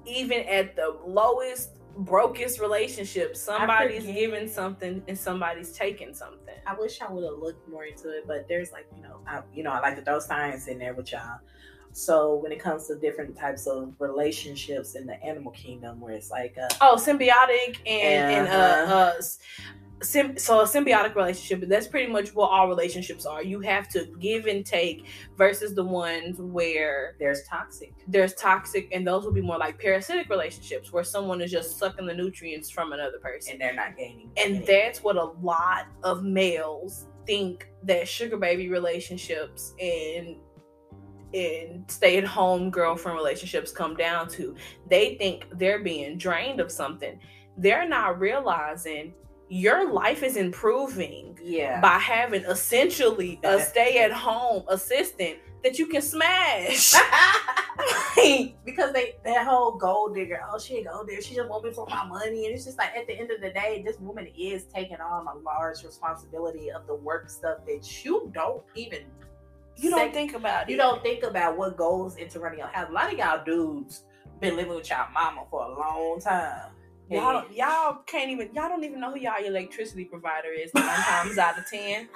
Even 0.06 0.40
at 0.40 0.76
the 0.76 0.96
lowest 1.04 1.70
brokest 1.96 2.60
relationship 2.60 3.36
somebody's 3.36 4.06
giving 4.06 4.48
something 4.48 5.02
and 5.08 5.18
somebody's 5.18 5.72
taking 5.72 6.14
something. 6.14 6.54
I 6.66 6.74
wish 6.74 7.00
I 7.00 7.10
would 7.10 7.24
have 7.24 7.38
looked 7.38 7.68
more 7.68 7.84
into 7.84 8.10
it, 8.10 8.26
but 8.26 8.46
there's 8.48 8.72
like 8.72 8.86
you 8.96 9.02
know, 9.02 9.20
I, 9.26 9.42
you 9.52 9.62
know, 9.62 9.70
I 9.70 9.80
like 9.80 9.96
to 9.96 10.02
throw 10.02 10.20
science 10.20 10.68
in 10.68 10.78
there 10.78 10.94
with 10.94 11.10
y'all. 11.12 11.40
So 11.92 12.36
when 12.36 12.52
it 12.52 12.60
comes 12.60 12.86
to 12.88 12.96
different 12.98 13.36
types 13.36 13.66
of 13.66 13.94
relationships 13.98 14.94
in 14.94 15.06
the 15.06 15.22
animal 15.24 15.52
kingdom, 15.52 16.00
where 16.00 16.14
it's 16.14 16.30
like, 16.30 16.56
uh, 16.58 16.68
oh 16.80 16.96
symbiotic 16.96 17.78
and 17.86 18.32
and 18.32 18.48
uh, 18.48 18.52
Uh-huh. 18.52 18.94
uh 18.94 19.22
sim- 20.02 20.38
so 20.38 20.60
a 20.60 20.64
symbiotic 20.64 21.14
relationship 21.14 21.68
that's 21.68 21.86
pretty 21.86 22.10
much 22.10 22.34
what 22.34 22.48
all 22.50 22.68
relationships 22.68 23.26
are 23.26 23.42
you 23.42 23.60
have 23.60 23.86
to 23.88 24.06
give 24.18 24.46
and 24.46 24.64
take 24.64 25.04
versus 25.36 25.74
the 25.74 25.84
ones 25.84 26.38
where 26.38 27.16
there's 27.18 27.42
toxic. 27.44 27.92
there's 28.08 28.34
toxic 28.34 28.88
and 28.92 29.06
those 29.06 29.24
will 29.24 29.32
be 29.32 29.42
more 29.42 29.58
like 29.58 29.78
parasitic 29.78 30.28
relationships 30.30 30.90
where 30.92 31.04
someone 31.04 31.40
is 31.42 31.50
just 31.50 31.78
sucking 31.78 32.06
the 32.06 32.14
nutrients 32.14 32.70
from 32.70 32.92
another 32.92 33.18
person 33.18 33.52
and 33.52 33.60
they're 33.60 33.74
not 33.74 33.96
gaining. 33.96 34.30
and 34.38 34.56
anything. 34.56 34.64
that's 34.66 35.02
what 35.02 35.16
a 35.16 35.24
lot 35.42 35.86
of 36.02 36.22
males 36.24 37.06
think 37.26 37.68
that 37.82 38.08
sugar 38.08 38.38
baby 38.38 38.68
relationships 38.70 39.74
and 39.80 40.36
and 41.34 41.90
stay 41.90 42.18
at 42.18 42.24
home 42.24 42.70
girlfriend 42.70 43.16
relationships 43.16 43.70
come 43.70 43.94
down 43.94 44.28
to 44.28 44.54
they 44.88 45.16
think 45.16 45.46
they're 45.52 45.82
being 45.82 46.18
drained 46.18 46.60
of 46.60 46.70
something. 46.70 47.18
They're 47.56 47.88
not 47.88 48.18
realizing 48.20 49.14
your 49.48 49.92
life 49.92 50.22
is 50.22 50.36
improving 50.36 51.36
yeah. 51.42 51.80
by 51.80 51.98
having 51.98 52.44
essentially 52.44 53.40
a 53.42 53.60
stay 53.60 53.98
at 53.98 54.12
home 54.12 54.64
assistant 54.68 55.38
that 55.64 55.78
you 55.78 55.86
can 55.86 56.02
smash. 56.02 56.94
Like, 58.16 58.56
because 58.64 58.92
they 58.92 59.14
that 59.24 59.46
whole 59.46 59.72
gold 59.72 60.14
digger, 60.14 60.40
oh 60.52 60.58
she 60.58 60.80
a 60.80 60.84
gold 60.84 61.08
digger, 61.08 61.22
she 61.22 61.34
just 61.34 61.48
want 61.48 61.64
me 61.64 61.72
for 61.72 61.86
my 61.86 62.04
money, 62.04 62.44
and 62.44 62.54
it's 62.54 62.64
just 62.64 62.76
like 62.76 62.94
at 62.94 63.06
the 63.06 63.18
end 63.18 63.30
of 63.30 63.40
the 63.40 63.50
day, 63.50 63.82
this 63.86 63.98
woman 64.00 64.26
is 64.38 64.64
taking 64.64 64.96
on 64.96 65.26
a 65.26 65.38
large 65.38 65.82
responsibility 65.82 66.70
of 66.70 66.86
the 66.86 66.94
work 66.94 67.30
stuff 67.30 67.58
that 67.66 68.04
you 68.04 68.30
don't 68.34 68.62
even 68.74 69.04
you 69.80 69.90
don't 69.90 70.12
think 70.12 70.34
about 70.34 70.68
it 70.68 70.72
you 70.72 70.76
don't 70.76 71.02
think 71.02 71.22
about 71.24 71.56
what 71.56 71.76
goes 71.76 72.16
into 72.16 72.38
running 72.40 72.58
your 72.58 72.68
house. 72.68 72.88
A 72.88 72.92
lot 72.92 73.12
of 73.12 73.18
y'all 73.18 73.44
dudes 73.44 74.04
been 74.40 74.56
living 74.56 74.74
with 74.74 74.88
y'all 74.90 75.10
mama 75.12 75.44
for 75.50 75.62
a 75.64 75.78
long 75.78 76.20
time. 76.20 76.70
Y'all, 77.10 77.44
y'all 77.52 78.02
can't 78.06 78.30
even 78.30 78.48
y'all 78.54 78.68
don't 78.68 78.84
even 78.84 79.00
know 79.00 79.10
who 79.10 79.18
y'all 79.18 79.44
electricity 79.44 80.04
provider 80.04 80.48
is 80.50 80.72
nine 80.74 80.84
times 81.08 81.38
out 81.38 81.58
of 81.58 81.64
ten. 81.68 82.08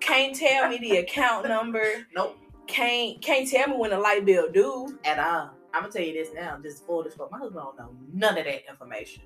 Can't 0.00 0.36
tell 0.36 0.68
me 0.68 0.78
the 0.78 0.98
account 0.98 1.48
number. 1.48 2.06
nope, 2.14 2.36
Can't 2.66 3.20
can't 3.22 3.48
tell 3.48 3.68
me 3.68 3.76
when 3.76 3.90
the 3.90 3.98
light 3.98 4.24
bill 4.26 4.50
due. 4.52 4.98
at 5.04 5.18
all. 5.18 5.52
I'm 5.72 5.82
gonna 5.82 5.92
tell 5.92 6.02
you 6.02 6.12
this 6.12 6.28
now, 6.34 6.58
just 6.62 6.84
full 6.86 7.02
disclosure. 7.02 7.30
My 7.32 7.38
husband 7.38 7.62
don't 7.64 7.78
know 7.78 7.96
none 8.12 8.36
of 8.38 8.44
that 8.44 8.68
information. 8.68 9.22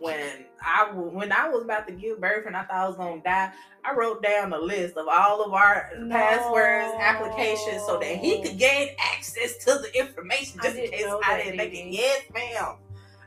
When 0.00 0.44
I 0.62 0.90
when 0.92 1.32
I 1.32 1.48
was 1.48 1.62
about 1.62 1.86
to 1.88 1.92
give 1.92 2.20
birth 2.20 2.46
and 2.46 2.56
I 2.56 2.62
thought 2.62 2.76
I 2.76 2.88
was 2.88 2.96
gonna 2.96 3.22
die, 3.22 3.52
I 3.84 3.94
wrote 3.94 4.22
down 4.22 4.52
a 4.52 4.58
list 4.58 4.96
of 4.96 5.08
all 5.08 5.42
of 5.44 5.52
our 5.52 5.90
passwords, 6.10 6.94
applications, 7.00 7.84
so 7.86 7.98
that 7.98 8.16
he 8.16 8.42
could 8.42 8.58
gain 8.58 8.90
access 9.14 9.56
to 9.64 9.78
the 9.78 9.90
information 9.98 10.60
just 10.62 10.76
in 10.76 10.90
case 10.90 11.06
I 11.24 11.38
didn't 11.42 11.56
make 11.56 11.72
it. 11.72 11.90
Yes, 11.90 12.22
ma'am. 12.32 12.76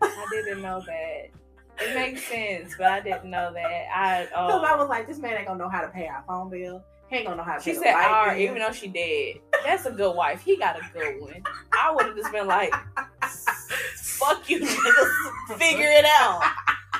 I 0.01 0.27
didn't 0.31 0.61
know 0.61 0.81
that. 0.85 1.29
It 1.79 1.95
makes 1.95 2.23
sense, 2.23 2.75
but 2.77 2.87
I 2.87 2.99
didn't 3.01 3.29
know 3.29 3.51
that. 3.53 3.87
I 3.95 4.23
Because 4.29 4.63
I 4.63 4.73
oh. 4.73 4.77
was 4.77 4.89
like, 4.89 5.07
this 5.07 5.17
man 5.19 5.37
ain't 5.37 5.47
gonna 5.47 5.59
know 5.59 5.69
how 5.69 5.81
to 5.81 5.87
pay 5.87 6.07
our 6.07 6.23
phone 6.27 6.49
bill. 6.49 6.83
He 7.09 7.17
ain't 7.17 7.25
gonna 7.25 7.37
know 7.37 7.43
how 7.43 7.57
to 7.57 7.63
She 7.63 7.73
said, 7.73 7.93
light 7.93 8.07
"R," 8.07 8.29
bill. 8.33 8.39
even 8.39 8.59
though 8.59 8.71
she 8.71 8.87
dead. 8.87 9.41
That's 9.65 9.85
a 9.85 9.91
good 9.91 10.15
wife. 10.15 10.41
He 10.43 10.57
got 10.57 10.77
a 10.77 10.81
good 10.93 11.19
one. 11.19 11.43
I 11.73 11.91
would 11.91 12.05
have 12.05 12.15
just 12.15 12.31
been 12.31 12.47
like, 12.47 12.73
"Fuck 13.97 14.49
you, 14.49 14.61
niggas. 14.61 15.31
Figure 15.57 15.89
it 15.89 16.05
out. 16.05 16.41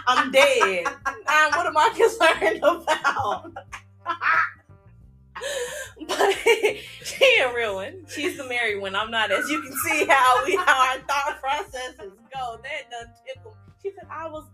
I'm 0.08 0.31
dead. 0.31 0.86
Um, 0.88 1.51
what 1.51 1.65
am 1.65 1.77
I 1.77 1.89
concerned 1.96 2.60
about?" 2.63 3.51
But 6.08 6.36
she 7.03 7.39
a 7.39 7.53
real 7.55 7.75
one. 7.75 8.05
She's 8.08 8.38
the 8.38 8.43
married 8.48 8.79
one. 8.81 8.96
I'm 8.96 9.10
not. 9.10 9.31
As 9.31 9.50
you 9.50 9.62
can 9.62 9.74
see 9.74 10.05
how 10.05 10.46
we 10.46 10.55
how 10.55 10.91
our 10.91 11.00
thought 11.00 11.39
processes 11.41 12.12
go. 12.34 12.60
That 12.62 12.91
doesn't 12.91 13.15
tickle. 13.25 13.55
She 13.81 13.91
said 13.96 14.08
I 14.12 14.27
was. 14.27 14.46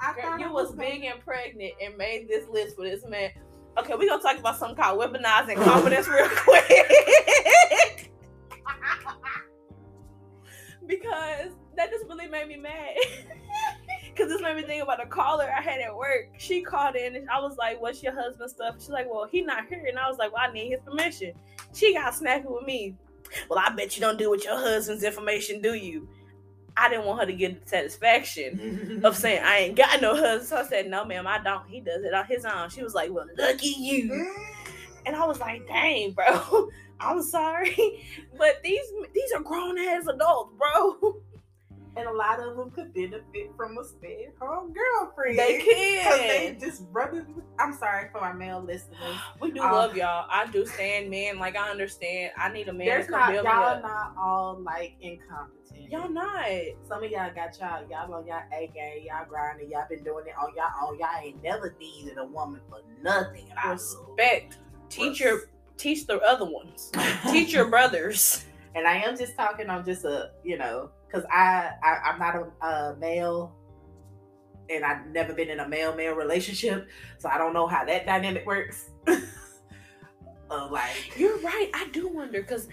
I 0.00 0.14
Girl, 0.14 0.22
thought 0.22 0.40
you 0.40 0.46
I 0.46 0.50
was 0.50 0.70
gonna- 0.70 0.80
big 0.82 1.04
and 1.04 1.20
pregnant 1.20 1.74
and 1.84 1.96
made 1.96 2.28
this 2.28 2.48
list 2.48 2.74
for 2.76 2.82
this 2.82 3.04
man. 3.06 3.30
Okay, 3.78 3.94
we're 3.96 4.08
gonna 4.08 4.22
talk 4.22 4.38
about 4.38 4.56
something 4.58 4.76
called 4.76 4.98
weaponizing 5.00 5.62
confidence 5.62 6.08
real 6.08 6.28
quick. 6.28 8.10
because 10.86 11.52
that 11.76 11.90
just 11.90 12.04
really 12.08 12.26
made 12.28 12.48
me 12.48 12.56
mad. 12.56 12.96
Cause 14.16 14.28
this 14.28 14.42
made 14.42 14.56
me 14.56 14.62
think 14.62 14.82
about 14.82 15.02
a 15.02 15.06
caller 15.06 15.50
I 15.56 15.62
had 15.62 15.80
at 15.80 15.96
work. 15.96 16.28
She 16.36 16.60
called 16.62 16.96
in 16.96 17.16
and 17.16 17.30
I 17.30 17.40
was 17.40 17.56
like, 17.56 17.80
What's 17.80 18.02
your 18.02 18.14
husband's 18.14 18.52
stuff? 18.54 18.76
She's 18.78 18.90
like, 18.90 19.06
Well, 19.10 19.26
he 19.30 19.40
not 19.40 19.66
here. 19.68 19.86
And 19.88 19.98
I 19.98 20.08
was 20.08 20.18
like, 20.18 20.32
Well, 20.32 20.42
I 20.46 20.52
need 20.52 20.70
his 20.70 20.80
permission. 20.84 21.32
She 21.72 21.94
got 21.94 22.14
snappy 22.14 22.46
with 22.46 22.64
me. 22.66 22.94
Well, 23.48 23.58
I 23.58 23.70
bet 23.70 23.96
you 23.96 24.02
don't 24.02 24.18
do 24.18 24.30
with 24.30 24.44
your 24.44 24.56
husband's 24.56 25.02
information, 25.02 25.62
do 25.62 25.74
you? 25.74 26.08
I 26.76 26.88
didn't 26.88 27.06
want 27.06 27.20
her 27.20 27.26
to 27.26 27.32
get 27.32 27.62
the 27.62 27.68
satisfaction 27.68 29.00
of 29.04 29.16
saying 29.16 29.42
I 29.44 29.58
ain't 29.58 29.76
got 29.76 30.02
no 30.02 30.14
husband. 30.14 30.48
So 30.48 30.56
I 30.56 30.64
said, 30.64 30.90
No, 30.90 31.04
ma'am, 31.04 31.26
I 31.26 31.42
don't. 31.42 31.66
He 31.68 31.80
does 31.80 32.04
it 32.04 32.12
on 32.12 32.26
his 32.26 32.44
own. 32.44 32.68
She 32.68 32.82
was 32.82 32.94
like, 32.94 33.10
Well, 33.10 33.26
lucky 33.38 33.74
you. 33.78 34.34
And 35.04 35.16
I 35.16 35.26
was 35.26 35.40
like, 35.40 35.66
dang, 35.66 36.12
bro. 36.12 36.68
I'm 37.00 37.22
sorry. 37.22 38.04
But 38.38 38.62
these 38.62 38.84
these 39.12 39.32
are 39.32 39.42
grown 39.42 39.78
ass 39.78 40.06
adults, 40.06 40.54
bro. 40.56 41.16
And 41.96 42.06
a 42.08 42.12
lot 42.12 42.40
of 42.40 42.56
them 42.56 42.70
could 42.70 42.92
benefit 42.94 43.50
from 43.56 43.76
a 43.78 43.84
stay-at-home 43.84 44.72
girlfriend. 44.72 45.38
They 45.38 45.58
can. 45.58 46.04
Cause 46.10 46.18
they 46.20 46.56
just 46.60 46.82
rubbing. 46.90 47.42
I'm 47.58 47.74
sorry 47.74 48.08
for 48.10 48.18
our 48.18 48.34
male 48.34 48.60
listeners. 48.62 48.98
We 49.40 49.50
do 49.50 49.60
Um, 49.62 49.72
love 49.72 49.96
y'all. 49.96 50.26
I 50.30 50.46
do 50.46 50.64
stand 50.66 51.10
men. 51.10 51.38
Like 51.38 51.56
I 51.56 51.70
understand. 51.70 52.32
I 52.38 52.50
need 52.52 52.68
a 52.68 52.72
man 52.72 52.86
There's 52.86 53.06
to 53.06 53.12
not 53.12 53.34
y'all 53.34 53.46
up. 53.46 53.82
not 53.82 54.14
all 54.18 54.58
like 54.60 54.94
incompetent. 55.00 55.90
Y'all 55.90 56.08
not. 56.08 56.46
Some 56.88 57.04
of 57.04 57.10
y'all 57.10 57.30
got 57.34 57.58
y'all 57.60 57.84
y'all 57.90 58.14
on 58.14 58.26
y'all 58.26 58.40
A 58.52 58.70
game, 58.74 59.04
y'all 59.06 59.26
grinding, 59.28 59.70
y'all 59.70 59.84
been 59.90 60.02
doing 60.04 60.26
it 60.26 60.34
on 60.40 60.52
y'all 60.56 60.88
own. 60.88 60.98
Y'all 60.98 61.08
ain't 61.22 61.42
never 61.42 61.74
needed 61.78 62.16
a 62.18 62.24
woman 62.24 62.60
for 62.70 62.78
nothing. 63.02 63.46
I 63.62 63.72
Respect. 63.72 64.58
Teach 64.88 65.20
your 65.20 65.40
teach 65.76 66.06
the 66.06 66.20
other 66.20 66.44
ones. 66.44 66.90
Teach 67.30 67.52
your 67.52 67.66
brothers. 67.68 68.46
And 68.74 68.86
I 68.86 68.96
am 68.96 69.16
just 69.16 69.36
talking 69.36 69.68
on 69.68 69.84
just 69.84 70.04
a 70.04 70.30
you 70.44 70.58
know 70.58 70.90
because 71.06 71.24
I, 71.30 71.70
I 71.82 72.10
I'm 72.10 72.18
not 72.18 72.36
a, 72.36 72.66
a 72.66 72.96
male 72.96 73.54
and 74.70 74.84
I've 74.84 75.06
never 75.06 75.34
been 75.34 75.50
in 75.50 75.60
a 75.60 75.68
male 75.68 75.94
male 75.94 76.14
relationship, 76.14 76.88
so 77.18 77.28
I 77.28 77.38
don't 77.38 77.52
know 77.52 77.66
how 77.66 77.84
that 77.84 78.06
dynamic 78.06 78.46
works. 78.46 78.90
of 80.50 80.70
like 80.70 81.16
You're 81.16 81.38
right. 81.38 81.70
I 81.74 81.88
do 81.92 82.08
wonder 82.08 82.40
because 82.42 82.68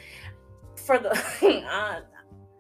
for 0.76 0.98
the 0.98 1.12
uh, 1.72 2.02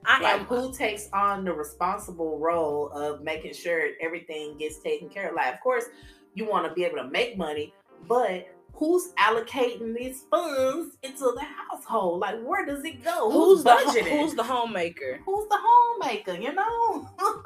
I 0.05 0.21
like 0.21 0.39
am 0.39 0.45
who 0.45 0.73
takes 0.73 1.09
on 1.13 1.43
the 1.43 1.53
responsible 1.53 2.39
role 2.39 2.89
of 2.89 3.21
making 3.21 3.53
sure 3.53 3.89
everything 4.01 4.57
gets 4.57 4.79
taken 4.79 5.09
care 5.09 5.29
of. 5.29 5.35
Like, 5.35 5.53
of 5.53 5.59
course, 5.61 5.85
you 6.33 6.45
want 6.45 6.67
to 6.67 6.73
be 6.73 6.83
able 6.85 6.97
to 6.97 7.09
make 7.09 7.37
money, 7.37 7.73
but 8.07 8.47
who's 8.79 9.09
allocating 9.19 9.93
these 9.93 10.23
funds 10.31 10.95
into 11.03 11.33
the 11.35 11.43
household? 11.43 12.21
Like, 12.21 12.41
where 12.41 12.65
does 12.65 12.83
it 12.85 13.03
go? 13.03 13.29
who's 13.29 13.61
the 13.63 13.71
budgeting? 13.71 14.21
who's 14.21 14.33
the 14.33 14.43
homemaker? 14.43 15.19
who's 15.25 15.47
the 15.49 15.57
homemaker, 15.59 16.35
you 16.35 16.53
know? 16.53 17.09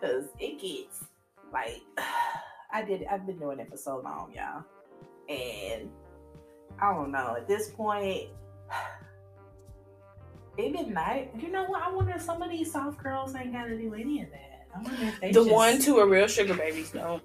Because 0.00 0.26
it 0.38 0.60
gets 0.60 1.06
like 1.52 1.82
I 2.72 2.84
did. 2.84 3.04
I've 3.10 3.26
been 3.26 3.36
doing 3.38 3.58
it 3.58 3.68
for 3.68 3.76
so 3.76 3.98
long, 3.98 4.32
y'all, 4.32 4.62
and 5.28 5.90
I 6.80 6.92
don't 6.94 7.10
know. 7.10 7.34
At 7.36 7.48
this 7.48 7.70
point, 7.70 8.28
it 10.56 10.72
been 10.72 10.92
nice. 10.92 11.26
You 11.36 11.50
know 11.50 11.64
what? 11.64 11.82
I 11.82 11.90
wonder 11.90 12.12
if 12.14 12.22
some 12.22 12.42
of 12.42 12.50
these 12.50 12.70
soft 12.70 13.02
girls 13.02 13.34
ain't 13.34 13.52
got 13.52 13.64
to 13.64 13.76
do 13.76 13.92
any 13.94 14.22
of 14.22 14.30
that. 14.30 14.68
I 14.72 14.82
wonder 14.82 15.04
if 15.06 15.20
they 15.20 15.32
The 15.32 15.40
just, 15.40 15.50
ones 15.50 15.84
who 15.84 15.98
are 15.98 16.06
real 16.06 16.28
sugar 16.28 16.54
babies 16.54 16.92
don't. 16.92 17.24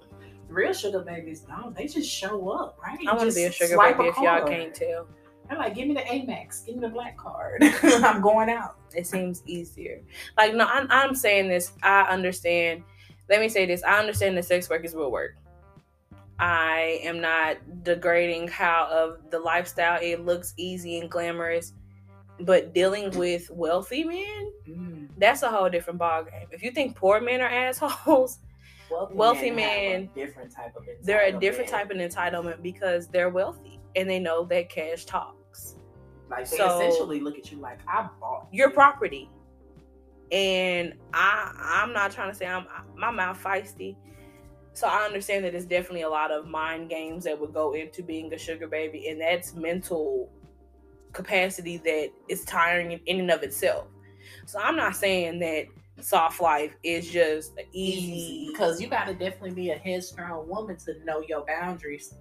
Real 0.54 0.74
sugar 0.74 1.00
babies 1.02 1.42
don't. 1.42 1.76
They 1.76 1.88
just 1.88 2.10
show 2.10 2.50
up, 2.50 2.78
right? 2.82 2.98
I 3.08 3.16
want 3.16 3.30
to 3.30 3.36
be 3.36 3.46
a 3.46 3.52
sugar 3.52 3.78
baby 3.78 4.10
if 4.10 4.18
y'all 4.18 4.48
can't 4.48 4.74
tell. 4.74 5.08
They're 5.50 5.58
like, 5.58 5.76
give 5.76 5.88
me 5.88 5.94
the 5.94 6.02
Amex, 6.02 6.66
give 6.66 6.76
me 6.76 6.82
the 6.82 6.90
black 6.90 7.18
card. 7.18 7.62
I'm 7.84 8.22
going 8.22 8.50
out. 8.50 8.78
It 8.96 9.06
seems 9.08 9.44
easier. 9.46 10.02
Like, 10.38 10.56
no, 10.56 10.66
I'm, 10.66 10.88
I'm 10.90 11.16
saying 11.16 11.50
this. 11.50 11.74
I 11.84 12.04
understand. 12.04 12.84
Let 13.30 13.42
me 13.42 13.50
say 13.50 13.66
this. 13.66 13.84
I 13.84 14.00
understand 14.00 14.38
that 14.38 14.46
sex 14.46 14.70
work 14.70 14.86
is 14.86 14.96
real 14.96 15.12
work. 15.12 15.36
I 16.40 17.00
am 17.04 17.22
not 17.22 17.58
degrading 17.84 18.48
how 18.48 18.88
of 18.92 19.30
the 19.32 19.40
lifestyle. 19.40 20.00
It 20.02 20.26
looks 20.26 20.54
easy 20.58 21.00
and 21.00 21.10
glamorous, 21.10 21.74
but 22.40 22.74
dealing 22.74 23.12
with 23.18 23.50
wealthy 23.52 24.04
men, 24.04 24.52
Mm. 24.68 25.10
that's 25.18 25.44
a 25.44 25.50
whole 25.50 25.70
different 25.70 26.00
ballgame. 26.00 26.48
If 26.52 26.64
you 26.64 26.72
think 26.72 26.96
poor 26.96 27.20
men 27.20 27.42
are 27.42 27.50
assholes, 27.50 28.40
Wealthy, 28.90 29.14
Wealthy 29.16 29.50
a 29.50 30.10
different 30.16 30.52
type 30.52 30.76
of 30.76 30.84
they're 31.02 31.26
a 31.26 31.32
different 31.40 31.70
type 31.70 31.90
of 31.92 31.98
entitlement 31.98 32.62
because 32.62 33.08
they're 33.08 33.30
wealthy 33.30 33.80
and 33.96 34.10
they 34.10 34.20
know 34.20 34.46
that 34.46 34.70
cash 34.70 35.06
talks. 35.06 35.76
Like 36.30 36.50
they 36.50 36.58
So- 36.58 36.80
essentially 36.80 37.20
look 37.20 37.38
at 37.38 37.52
you 37.52 37.60
like 37.60 37.80
I 37.88 38.08
bought 38.20 38.48
your 38.52 38.70
you." 38.70 38.74
property. 38.74 39.30
And 40.32 40.94
I 41.14 41.52
I'm 41.58 41.94
not 41.94 42.12
trying 42.12 42.32
to 42.32 42.36
say 42.36 42.46
I'm 42.48 42.68
my 42.96 43.12
mouth 43.12 43.42
feisty. 43.42 43.96
So 44.74 44.88
I 44.88 45.04
understand 45.06 45.46
that 45.46 45.52
there's 45.52 45.66
definitely 45.66 46.02
a 46.02 46.10
lot 46.10 46.32
of 46.32 46.48
mind 46.48 46.90
games 46.90 47.26
that 47.26 47.40
would 47.40 47.54
go 47.54 47.74
into 47.74 48.02
being 48.02 48.34
a 48.34 48.38
sugar 48.40 48.68
baby, 48.68 49.10
and 49.10 49.22
that's 49.22 49.54
mental 49.54 50.32
capacity 51.12 51.78
that 51.78 52.10
is 52.28 52.44
tiring 52.46 52.94
in- 52.94 53.02
in 53.06 53.20
and 53.20 53.30
of 53.30 53.44
itself. 53.44 53.86
So 54.48 54.58
I'm 54.60 54.76
not 54.76 54.96
saying 54.96 55.38
that 55.40 55.68
soft 56.02 56.42
life 56.42 56.76
is 56.84 57.10
just 57.10 57.54
easy 57.72 58.50
because 58.52 58.82
you 58.82 58.88
got 58.88 59.06
to 59.06 59.14
definitely 59.14 59.52
be 59.52 59.70
a 59.72 59.78
headstrong 59.78 60.48
woman 60.48 60.78
to 60.78 61.04
know 61.06 61.22
your 61.28 61.46
boundaries. 61.46 62.16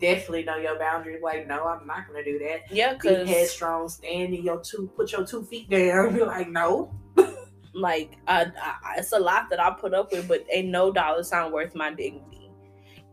Definitely 0.00 0.44
know 0.44 0.56
your 0.56 0.78
boundaries. 0.78 1.22
Like, 1.22 1.46
no, 1.46 1.64
I'm 1.66 1.86
not 1.86 2.06
gonna 2.08 2.24
do 2.24 2.38
that. 2.40 2.62
yeah, 2.70 2.92
Be 2.92 2.98
because 2.98 3.28
headstrong, 3.28 3.88
stand 3.88 4.34
in 4.34 4.44
your 4.44 4.60
two, 4.60 4.90
put 4.96 5.12
your 5.12 5.24
two 5.24 5.44
feet 5.44 5.70
down. 5.70 6.14
Be 6.14 6.24
like, 6.24 6.50
no. 6.50 6.92
like 7.74 8.18
I, 8.26 8.46
I, 8.60 8.96
it's 8.98 9.12
a 9.12 9.18
lot 9.18 9.50
that 9.50 9.60
I 9.60 9.70
put 9.70 9.94
up 9.94 10.12
with, 10.12 10.28
but 10.28 10.44
ain't 10.50 10.68
no 10.68 10.92
dollar 10.92 11.22
sign 11.22 11.52
worth 11.52 11.74
my 11.74 11.90
dignity. 11.94 12.50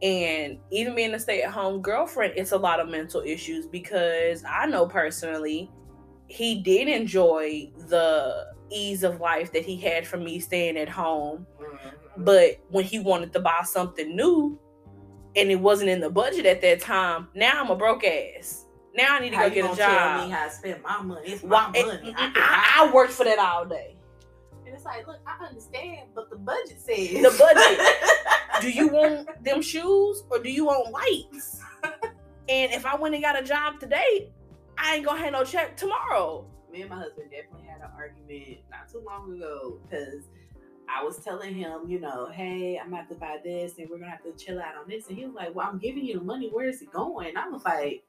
And 0.01 0.57
even 0.71 0.95
being 0.95 1.13
a 1.13 1.19
stay-at-home 1.19 1.83
girlfriend, 1.83 2.33
it's 2.35 2.53
a 2.53 2.57
lot 2.57 2.79
of 2.79 2.89
mental 2.89 3.21
issues 3.21 3.67
because 3.67 4.43
I 4.49 4.65
know 4.65 4.87
personally 4.87 5.69
he 6.27 6.61
did 6.63 6.87
enjoy 6.87 7.69
the 7.87 8.50
ease 8.71 9.03
of 9.03 9.19
life 9.19 9.51
that 9.53 9.63
he 9.65 9.77
had 9.77 10.07
from 10.07 10.23
me 10.23 10.39
staying 10.39 10.77
at 10.77 10.89
home. 10.89 11.45
Mm-hmm. 11.61 12.23
But 12.23 12.59
when 12.69 12.83
he 12.83 12.99
wanted 12.99 13.33
to 13.33 13.39
buy 13.39 13.61
something 13.63 14.15
new 14.15 14.59
and 15.35 15.49
it 15.49 15.59
wasn't 15.59 15.89
in 15.89 15.99
the 15.99 16.09
budget 16.09 16.45
at 16.45 16.61
that 16.61 16.81
time, 16.81 17.27
now 17.35 17.61
I'm 17.61 17.69
a 17.69 17.75
broke 17.75 18.03
ass. 18.03 18.65
Now 18.95 19.15
I 19.15 19.19
need 19.19 19.29
to 19.29 19.37
How 19.37 19.47
go 19.47 19.55
get 19.55 19.59
a 19.59 19.67
gonna 19.67 19.77
tell 19.77 19.91
job. 19.91 20.25
me 20.27 20.31
how 20.33 20.45
to 20.45 20.51
spend 20.51 20.83
my 20.83 21.01
money? 21.01 21.31
It's 21.31 21.43
Why- 21.43 21.71
my 21.73 21.81
money. 21.83 22.13
I, 22.17 22.29
can 22.29 22.33
I, 22.35 22.87
I 22.89 22.93
worked 22.93 23.13
for 23.13 23.23
that 23.23 23.39
all 23.39 23.65
day. 23.65 23.95
And 24.65 24.75
it's 24.75 24.85
like, 24.85 25.07
look, 25.07 25.19
I 25.25 25.45
understand, 25.45 26.09
but 26.13 26.29
the 26.29 26.37
budget 26.37 26.79
says 26.79 27.09
The 27.09 27.35
budget. 27.37 28.11
do 28.61 28.69
you 28.69 28.87
want 28.89 29.43
them 29.43 29.61
shoes 29.61 30.23
or 30.29 30.39
do 30.39 30.51
you 30.51 30.65
want 30.65 30.91
lights? 30.91 31.61
And 32.49 32.71
if 32.73 32.85
I 32.85 32.95
went 32.95 33.15
and 33.15 33.23
got 33.23 33.41
a 33.41 33.43
job 33.43 33.79
today, 33.79 34.29
I 34.77 34.95
ain't 34.95 35.05
gonna 35.05 35.19
have 35.21 35.31
no 35.31 35.43
check 35.43 35.77
tomorrow. 35.77 36.45
Me 36.71 36.81
and 36.81 36.89
my 36.89 36.97
husband 36.97 37.29
definitely 37.31 37.67
had 37.67 37.81
an 37.81 37.89
argument 37.95 38.59
not 38.69 38.89
too 38.89 39.03
long 39.05 39.33
ago 39.35 39.79
because 39.83 40.23
I 40.87 41.03
was 41.03 41.17
telling 41.17 41.53
him, 41.53 41.81
you 41.87 41.99
know, 41.99 42.29
hey, 42.31 42.79
I'm 42.83 42.91
have 42.93 43.09
to 43.09 43.15
buy 43.15 43.39
this 43.43 43.77
and 43.77 43.89
we're 43.89 43.97
gonna 43.97 44.11
have 44.11 44.23
to 44.23 44.31
chill 44.33 44.59
out 44.59 44.75
on 44.77 44.87
this. 44.87 45.07
And 45.07 45.17
he 45.17 45.25
was 45.25 45.35
like, 45.35 45.53
Well, 45.53 45.67
I'm 45.67 45.79
giving 45.79 46.05
you 46.05 46.19
the 46.19 46.23
money. 46.23 46.49
Where 46.49 46.67
is 46.67 46.81
it 46.81 46.91
going? 46.91 47.35
I 47.35 47.49
was 47.49 47.63
like, 47.65 48.03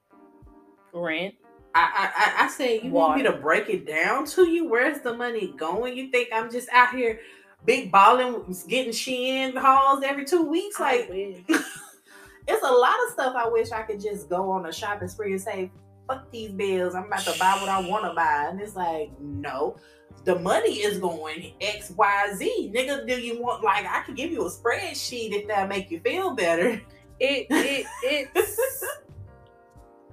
Rent. 0.93 1.35
I 1.75 2.11
I, 2.17 2.45
I, 2.45 2.49
said, 2.49 2.83
you 2.83 2.91
want 2.91 3.17
me 3.17 3.23
to 3.23 3.33
break 3.33 3.71
it 3.71 3.87
down 3.87 4.27
to 4.27 4.47
you? 4.47 4.69
Where's 4.69 5.01
the 5.01 5.15
money 5.15 5.55
going? 5.57 5.97
You 5.97 6.11
think 6.11 6.29
I'm 6.31 6.51
just 6.51 6.69
out 6.69 6.95
here 6.95 7.21
big 7.65 7.91
balling, 7.91 8.55
getting 8.69 8.93
Shein 8.93 9.57
hauls 9.57 10.03
every 10.05 10.27
two 10.27 10.43
weeks? 10.43 10.79
Like, 10.79 11.09
it's 11.49 12.65
a 12.65 12.73
lot 12.73 12.97
of 13.07 13.13
stuff 13.13 13.35
I 13.37 13.49
wish 13.49 13.71
I 13.71 13.83
could 13.83 14.01
just 14.01 14.29
go 14.29 14.51
on 14.51 14.67
a 14.67 14.73
shopping 14.73 15.09
spree 15.09 15.33
and 15.33 15.41
say, 15.41 15.71
fuck 16.07 16.31
these 16.31 16.51
bills. 16.53 16.95
I'm 16.95 17.05
about 17.05 17.21
to 17.21 17.39
buy 17.39 17.57
what 17.61 17.69
I 17.69 17.81
want 17.87 18.05
to 18.05 18.15
buy. 18.15 18.47
And 18.51 18.61
it's 18.61 18.77
like, 18.77 19.11
no, 19.21 19.77
the 20.25 20.39
money 20.39 20.77
is 20.77 20.99
going 20.99 21.55
X, 21.61 21.93
Y, 21.97 22.33
Z. 22.37 22.73
Nigga, 22.75 23.07
do 23.07 23.21
you 23.21 23.41
want, 23.43 23.63
like, 23.63 23.87
I 23.87 24.03
could 24.03 24.17
give 24.17 24.31
you 24.31 24.47
a 24.47 24.51
spreadsheet 24.51 25.33
if 25.33 25.49
that 25.49 25.69
make 25.69 25.91
you 25.91 26.01
feel 26.01 26.35
better. 26.35 26.81
it 27.23 27.47
it 27.51 27.87
it's 28.35 28.85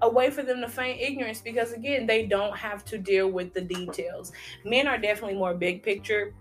a 0.01 0.09
way 0.09 0.29
for 0.29 0.43
them 0.43 0.61
to 0.61 0.69
feign 0.69 0.97
ignorance 0.99 1.41
because 1.41 1.73
again 1.73 2.05
they 2.05 2.25
don't 2.25 2.55
have 2.55 2.85
to 2.85 2.97
deal 2.97 3.29
with 3.29 3.53
the 3.53 3.61
details 3.61 4.31
men 4.63 4.87
are 4.87 4.97
definitely 4.97 5.35
more 5.35 5.53
big 5.53 5.83
picture 5.83 6.33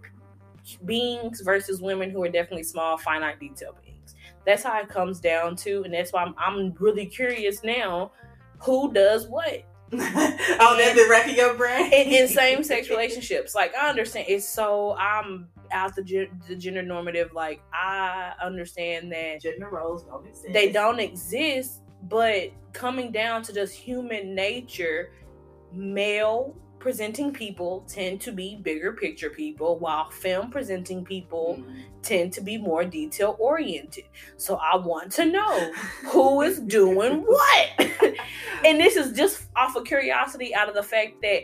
beings 0.84 1.40
versus 1.40 1.80
women 1.80 2.10
who 2.10 2.22
are 2.22 2.28
definitely 2.28 2.62
small 2.62 2.96
finite 2.96 3.40
detail 3.40 3.74
beings 3.82 4.14
that's 4.46 4.62
how 4.62 4.78
it 4.78 4.88
comes 4.88 5.18
down 5.18 5.56
to 5.56 5.82
and 5.84 5.92
that's 5.92 6.12
why 6.12 6.22
i'm, 6.22 6.34
I'm 6.38 6.74
really 6.78 7.06
curious 7.06 7.64
now 7.64 8.12
who 8.58 8.92
does 8.92 9.26
what 9.28 9.64
oh, 9.92 9.96
that 9.96 10.92
been 10.94 11.08
wrecking 11.08 11.36
your 11.36 11.54
brain. 11.54 11.90
in, 11.92 12.08
in 12.12 12.28
same 12.28 12.62
sex 12.62 12.90
relationships. 12.90 13.54
Like 13.54 13.74
I 13.74 13.88
understand 13.88 14.26
it's 14.28 14.46
so 14.46 14.94
I'm 14.98 15.48
out 15.72 15.96
the, 15.96 16.02
gen- 16.02 16.42
the 16.46 16.56
gender 16.56 16.82
normative. 16.82 17.32
Like 17.32 17.62
I 17.72 18.32
understand 18.42 19.10
that 19.12 19.40
Gender 19.40 19.70
roles 19.70 20.04
don't 20.04 20.26
exist. 20.26 20.52
they 20.52 20.72
don't 20.72 21.00
exist, 21.00 21.80
but 22.02 22.50
coming 22.74 23.10
down 23.12 23.42
to 23.44 23.52
just 23.54 23.72
human 23.72 24.34
nature, 24.34 25.12
male 25.72 26.54
presenting 26.78 27.32
people 27.32 27.84
tend 27.88 28.20
to 28.22 28.32
be 28.32 28.56
bigger 28.56 28.92
picture 28.92 29.30
people, 29.30 29.78
while 29.78 30.10
femme 30.10 30.50
presenting 30.50 31.04
people 31.04 31.56
Mm. 31.58 31.84
tend 32.02 32.32
to 32.34 32.40
be 32.40 32.56
more 32.56 32.84
detail 32.84 33.36
oriented. 33.38 34.04
So 34.36 34.56
I 34.56 34.76
want 34.76 35.12
to 35.12 35.26
know 35.26 35.72
who 36.12 36.42
is 36.42 36.60
doing 36.60 37.22
what. 37.22 37.68
and 38.64 38.78
this 38.80 38.96
is 38.96 39.16
just 39.16 39.48
off 39.56 39.76
of 39.76 39.84
curiosity 39.84 40.54
out 40.54 40.68
of 40.68 40.74
the 40.74 40.82
fact 40.82 41.20
that 41.22 41.42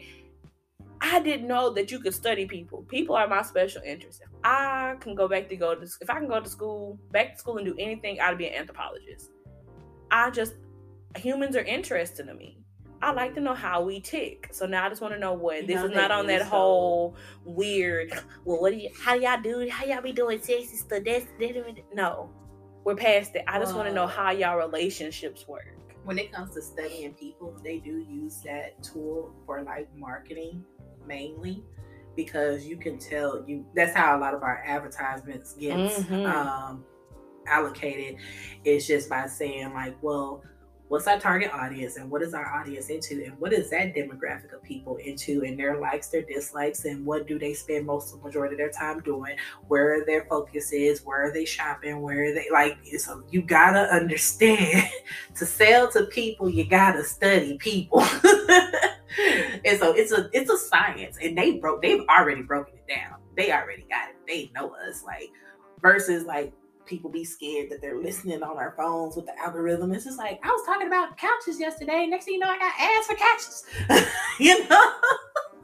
I 1.00 1.20
didn't 1.20 1.48
know 1.48 1.70
that 1.70 1.90
you 1.90 1.98
could 1.98 2.14
study 2.14 2.46
people. 2.46 2.82
People 2.88 3.14
are 3.14 3.28
my 3.28 3.42
special 3.42 3.82
interest. 3.84 4.22
If 4.22 4.28
I 4.42 4.94
can 5.00 5.14
go 5.14 5.28
back 5.28 5.48
to 5.50 5.56
go 5.56 5.74
to 5.74 5.86
if 6.00 6.08
I 6.08 6.14
can 6.18 6.28
go 6.28 6.40
to 6.40 6.48
school, 6.48 6.98
back 7.10 7.34
to 7.34 7.38
school 7.38 7.58
and 7.58 7.66
do 7.66 7.74
anything, 7.78 8.20
I'd 8.20 8.38
be 8.38 8.48
an 8.48 8.54
anthropologist. 8.54 9.30
I 10.10 10.30
just 10.30 10.54
humans 11.16 11.56
are 11.56 11.62
interesting 11.62 12.26
to 12.26 12.34
me. 12.34 12.63
I 13.04 13.12
like 13.12 13.34
to 13.34 13.40
know 13.40 13.54
how 13.54 13.82
we 13.82 14.00
tick. 14.00 14.48
So 14.52 14.66
now 14.66 14.86
I 14.86 14.88
just 14.88 15.00
want 15.02 15.14
to 15.14 15.20
know 15.20 15.32
what 15.34 15.62
You 15.62 15.66
this 15.68 15.76
know 15.76 15.84
is 15.86 15.92
not 15.92 16.10
on 16.10 16.26
that 16.28 16.42
so- 16.42 16.48
whole 16.48 17.16
weird. 17.44 18.12
Well, 18.44 18.60
what 18.60 18.70
do 18.72 18.76
you? 18.78 18.90
How 18.98 19.14
do 19.16 19.22
y'all 19.22 19.40
do? 19.40 19.68
How 19.70 19.84
y'all 19.84 20.02
be 20.02 20.12
doing 20.12 20.38
sexy 20.40 20.76
stuff? 20.76 21.02
That's, 21.04 21.26
that- 21.38 21.76
no, 21.94 22.30
we're 22.84 22.94
past 22.96 23.34
it. 23.36 23.44
I 23.46 23.58
just 23.58 23.74
want 23.74 23.88
to 23.88 23.94
know 23.94 24.06
how 24.06 24.30
y'all 24.30 24.56
relationships 24.56 25.46
work. 25.48 25.68
when 26.04 26.18
it 26.18 26.30
comes 26.32 26.54
to 26.54 26.60
studying 26.60 27.14
people, 27.14 27.56
they 27.64 27.78
do 27.78 28.04
use 28.10 28.42
that 28.44 28.82
tool 28.82 29.32
for 29.46 29.62
like 29.62 29.88
marketing 29.96 30.62
mainly 31.06 31.62
because 32.14 32.66
you 32.66 32.76
can 32.76 32.98
tell 32.98 33.42
you 33.48 33.64
that's 33.74 33.94
how 33.94 34.16
a 34.16 34.20
lot 34.20 34.34
of 34.34 34.42
our 34.42 34.62
advertisements 34.66 35.54
gets 35.54 36.00
Mhm. 36.00 36.26
um 36.26 36.84
allocated 37.46 38.16
It's 38.64 38.86
just 38.86 39.08
by 39.10 39.26
saying 39.26 39.72
like 39.74 39.96
well 40.02 40.42
what's 40.88 41.06
our 41.06 41.18
target 41.18 41.50
audience 41.52 41.96
and 41.96 42.10
what 42.10 42.22
is 42.22 42.34
our 42.34 42.46
audience 42.54 42.88
into 42.90 43.24
and 43.24 43.38
what 43.38 43.52
is 43.52 43.70
that 43.70 43.94
demographic 43.94 44.52
of 44.52 44.62
people 44.62 44.96
into 44.96 45.42
and 45.44 45.58
their 45.58 45.80
likes 45.80 46.08
their 46.08 46.22
dislikes 46.22 46.84
and 46.84 47.04
what 47.06 47.26
do 47.26 47.38
they 47.38 47.54
spend 47.54 47.86
most 47.86 48.12
of 48.12 48.20
the 48.20 48.26
majority 48.26 48.54
of 48.54 48.58
their 48.58 48.70
time 48.70 49.00
doing? 49.00 49.36
Where 49.68 49.94
are 49.94 50.04
their 50.04 50.26
focus 50.26 50.72
is 50.72 51.02
where 51.04 51.24
are 51.24 51.32
they 51.32 51.44
shopping? 51.44 52.00
Where 52.00 52.30
are 52.30 52.34
they 52.34 52.48
like 52.52 52.78
so 52.98 53.22
you 53.30 53.42
gotta 53.42 53.92
understand 53.94 54.88
to 55.36 55.46
sell 55.46 55.90
to 55.92 56.04
people 56.06 56.48
you 56.48 56.64
gotta 56.64 57.04
study 57.04 57.56
people. 57.58 58.04
And 59.64 59.78
so 59.78 59.94
it's 59.94 60.12
a 60.12 60.28
it's 60.32 60.50
a 60.50 60.58
science 60.58 61.16
and 61.22 61.36
they 61.38 61.52
broke 61.52 61.82
they've 61.82 62.06
already 62.08 62.42
broken 62.42 62.74
it 62.74 62.92
down. 62.92 63.18
They 63.36 63.52
already 63.52 63.86
got 63.88 64.10
it. 64.10 64.16
They 64.26 64.50
know 64.54 64.74
us 64.88 65.02
like 65.04 65.30
versus 65.80 66.24
like 66.24 66.52
people 66.86 67.10
be 67.10 67.24
scared 67.24 67.70
that 67.70 67.80
they're 67.80 68.00
listening 68.00 68.42
on 68.42 68.56
our 68.58 68.74
phones 68.76 69.16
with 69.16 69.26
the 69.26 69.38
algorithm 69.38 69.92
it's 69.92 70.04
just 70.04 70.18
like 70.18 70.38
i 70.42 70.48
was 70.48 70.64
talking 70.66 70.86
about 70.86 71.16
couches 71.16 71.58
yesterday 71.60 72.06
next 72.06 72.24
thing 72.26 72.34
you 72.34 72.40
know 72.40 72.48
i 72.48 72.58
got 72.58 72.72
ads 72.80 73.06
for 73.06 73.14
couches 73.16 73.64
you 74.38 74.68
know 74.68 74.92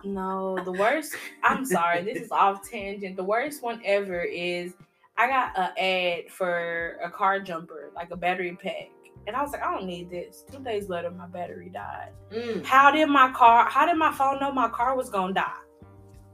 No, 0.05 0.59
the 0.65 0.73
worst. 0.73 1.15
I'm 1.45 1.67
sorry, 1.67 2.03
this 2.03 2.23
is 2.23 2.31
off 2.33 2.67
tangent. 2.67 3.17
The 3.17 3.25
worst 3.25 3.63
one 3.63 3.83
ever 3.85 4.23
is 4.23 4.73
I 5.19 5.29
got 5.29 5.59
an 5.59 5.71
ad 5.77 6.31
for 6.33 6.97
a 7.05 7.11
car 7.11 7.39
jumper, 7.41 7.91
like 7.95 8.11
a 8.11 8.17
battery 8.17 8.57
pack. 8.63 8.89
And 9.27 9.37
I 9.37 9.43
was 9.43 9.53
like, 9.53 9.63
I 9.63 9.71
don't 9.75 9.85
need 9.87 10.09
this. 10.09 10.43
Two 10.51 10.61
days 10.65 10.89
later, 10.89 11.11
my 11.11 11.27
battery 11.27 11.69
died. 11.69 12.13
Mm, 12.33 12.65
How 12.65 12.91
did 12.91 13.11
my 13.11 13.31
car, 13.33 13.69
how 13.69 13.85
did 13.85 13.99
my 13.99 14.11
phone 14.11 14.41
know 14.41 14.51
my 14.51 14.71
car 14.71 14.97
was 14.97 15.11
going 15.11 15.35
to 15.35 15.41
die? 15.43 15.53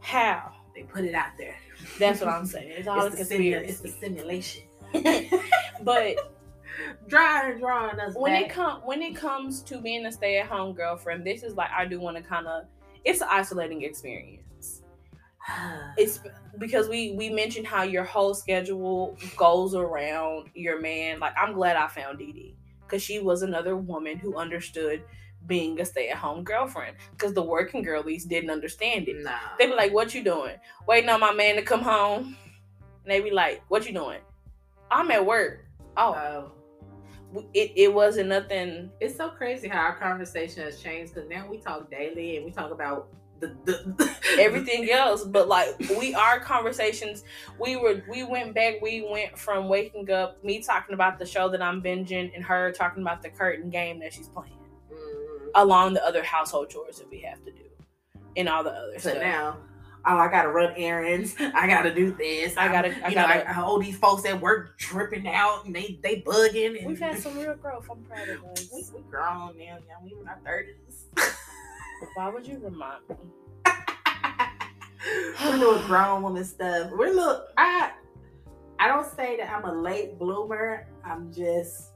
How? 0.00 0.52
they 0.76 0.82
put 0.82 1.04
it 1.04 1.14
out 1.14 1.32
there 1.38 1.56
That's 1.98 2.20
what 2.20 2.28
I'm 2.28 2.46
saying. 2.54 2.70
It's 2.70 2.86
all 2.86 3.02
it's 3.06 3.14
a 3.14 3.18
conspiracy. 3.18 3.68
it's 3.70 3.80
the 3.80 3.88
simulation 3.88 4.62
but 5.82 6.16
drawing 7.08 7.58
drawing 7.58 7.98
us 8.00 8.14
when 8.14 8.34
it 8.34 8.48
back. 8.48 8.54
come 8.54 8.80
when 8.84 9.02
it 9.02 9.14
comes 9.14 9.62
to 9.62 9.78
being 9.78 10.06
a 10.06 10.12
stay-at-home 10.12 10.74
girlfriend, 10.74 11.26
this 11.26 11.42
is 11.42 11.54
like 11.54 11.70
I 11.76 11.84
do 11.86 12.00
want 12.00 12.16
to 12.16 12.22
kind 12.22 12.46
of 12.46 12.64
it's 13.04 13.20
an 13.20 13.28
isolating 13.30 13.82
experience. 13.82 14.82
it's 15.96 16.20
because 16.58 16.88
we 16.88 17.12
we 17.12 17.30
mentioned 17.30 17.66
how 17.66 17.82
your 17.82 18.04
whole 18.04 18.34
schedule 18.34 19.16
goes 19.36 19.74
around 19.74 20.50
your 20.54 20.80
man. 20.80 21.20
Like 21.20 21.34
I'm 21.36 21.54
glad 21.54 21.76
I 21.76 21.88
found 21.88 22.18
Dee 22.18 22.32
Dee 22.32 22.56
because 22.82 23.02
she 23.02 23.18
was 23.18 23.42
another 23.42 23.76
woman 23.76 24.18
who 24.18 24.36
understood 24.36 25.02
being 25.46 25.80
a 25.80 25.84
stay-at-home 25.84 26.42
girlfriend. 26.42 26.96
Because 27.12 27.32
the 27.32 27.42
working 27.42 27.82
girlies 27.82 28.24
didn't 28.24 28.50
understand 28.50 29.08
it. 29.08 29.22
nah. 29.22 29.38
They 29.58 29.66
be 29.66 29.74
like, 29.74 29.92
"What 29.92 30.14
you 30.14 30.24
doing? 30.24 30.56
Waiting 30.86 31.10
on 31.10 31.20
my 31.20 31.32
man 31.32 31.56
to 31.56 31.62
come 31.62 31.82
home?" 31.82 32.36
And 33.04 33.12
they 33.12 33.20
be 33.20 33.30
like, 33.30 33.62
"What 33.68 33.86
you 33.86 33.92
doing? 33.92 34.20
I'm 34.90 35.10
at 35.10 35.24
work." 35.24 35.64
Oh, 35.96 36.12
Oh. 36.14 36.52
it 37.54 37.72
it 37.76 37.92
wasn't 37.92 38.28
nothing. 38.28 38.90
it's 39.00 39.16
so 39.16 39.28
crazy 39.30 39.68
how 39.68 39.80
our 39.80 39.96
conversation 39.96 40.62
has 40.62 40.80
changed 40.80 41.14
because 41.14 41.28
now 41.28 41.46
we 41.50 41.58
talk 41.58 41.90
daily 41.90 42.36
and 42.36 42.44
we 42.44 42.50
talk 42.52 42.70
about 42.70 43.08
the, 43.40 43.48
the 43.64 44.16
everything 44.38 44.90
else 44.90 45.22
but 45.24 45.46
like 45.46 45.68
we 45.98 46.14
our 46.14 46.40
conversations 46.40 47.22
we 47.60 47.76
were 47.76 48.02
we 48.10 48.24
went 48.24 48.54
back 48.54 48.74
we 48.80 49.06
went 49.10 49.36
from 49.38 49.68
waking 49.68 50.10
up 50.10 50.42
me 50.42 50.62
talking 50.62 50.94
about 50.94 51.18
the 51.18 51.26
show 51.26 51.46
that 51.50 51.60
i'm 51.60 51.82
binging 51.82 52.34
and 52.34 52.42
her 52.42 52.72
talking 52.72 53.02
about 53.02 53.20
the 53.20 53.28
curtain 53.28 53.68
game 53.68 53.98
that 54.00 54.12
she's 54.12 54.28
playing 54.28 54.52
Mm. 54.90 55.48
along 55.56 55.92
the 55.94 56.02
other 56.06 56.22
household 56.22 56.70
chores 56.70 56.96
that 56.98 57.10
we 57.10 57.20
have 57.20 57.44
to 57.44 57.50
do 57.50 57.64
and 58.38 58.48
all 58.48 58.62
the 58.64 58.70
other 58.70 58.98
So 58.98 59.10
stuff 59.10 59.22
now, 59.22 59.56
oh, 60.06 60.16
I 60.16 60.28
gotta 60.30 60.48
run 60.48 60.72
errands. 60.76 61.34
I 61.40 61.66
gotta 61.66 61.92
do 61.94 62.12
this. 62.12 62.56
I 62.56 62.68
gotta- 62.68 62.94
I 63.04 63.08
you 63.08 63.14
gotta- 63.14 63.44
know, 63.44 63.50
I, 63.50 63.62
all 63.62 63.78
these 63.78 63.96
folks 63.98 64.24
at 64.24 64.40
work 64.40 64.78
tripping 64.78 65.26
out 65.28 65.64
and 65.66 65.74
they 65.74 65.98
they 66.02 66.20
bugging. 66.22 66.78
And 66.78 66.86
we've 66.86 66.98
had 67.00 67.18
some 67.22 67.36
real 67.38 67.54
growth 67.54 67.86
i'm 67.90 68.02
proud 68.04 68.28
of 68.28 68.42
We, 68.42 68.50
us 68.80 68.92
we 68.94 69.00
grown 69.10 69.56
now. 69.58 69.78
Yeah, 69.86 69.96
we 70.02 70.14
in 70.20 70.28
our 70.28 70.38
thirties. 70.44 71.06
why 72.14 72.28
would 72.28 72.46
you 72.46 72.58
remind 72.58 73.00
me 73.08 73.16
We're 75.44 75.58
doing 75.58 75.82
grown 75.86 76.22
woman 76.22 76.44
stuff. 76.44 76.90
We're 76.92 77.12
look. 77.14 77.48
I 77.56 77.92
I 78.78 78.88
don't 78.88 79.06
say 79.16 79.36
that 79.38 79.50
I'm 79.50 79.64
a 79.64 79.72
late 79.72 80.18
bloomer. 80.18 80.86
I'm 81.04 81.32
just 81.32 81.90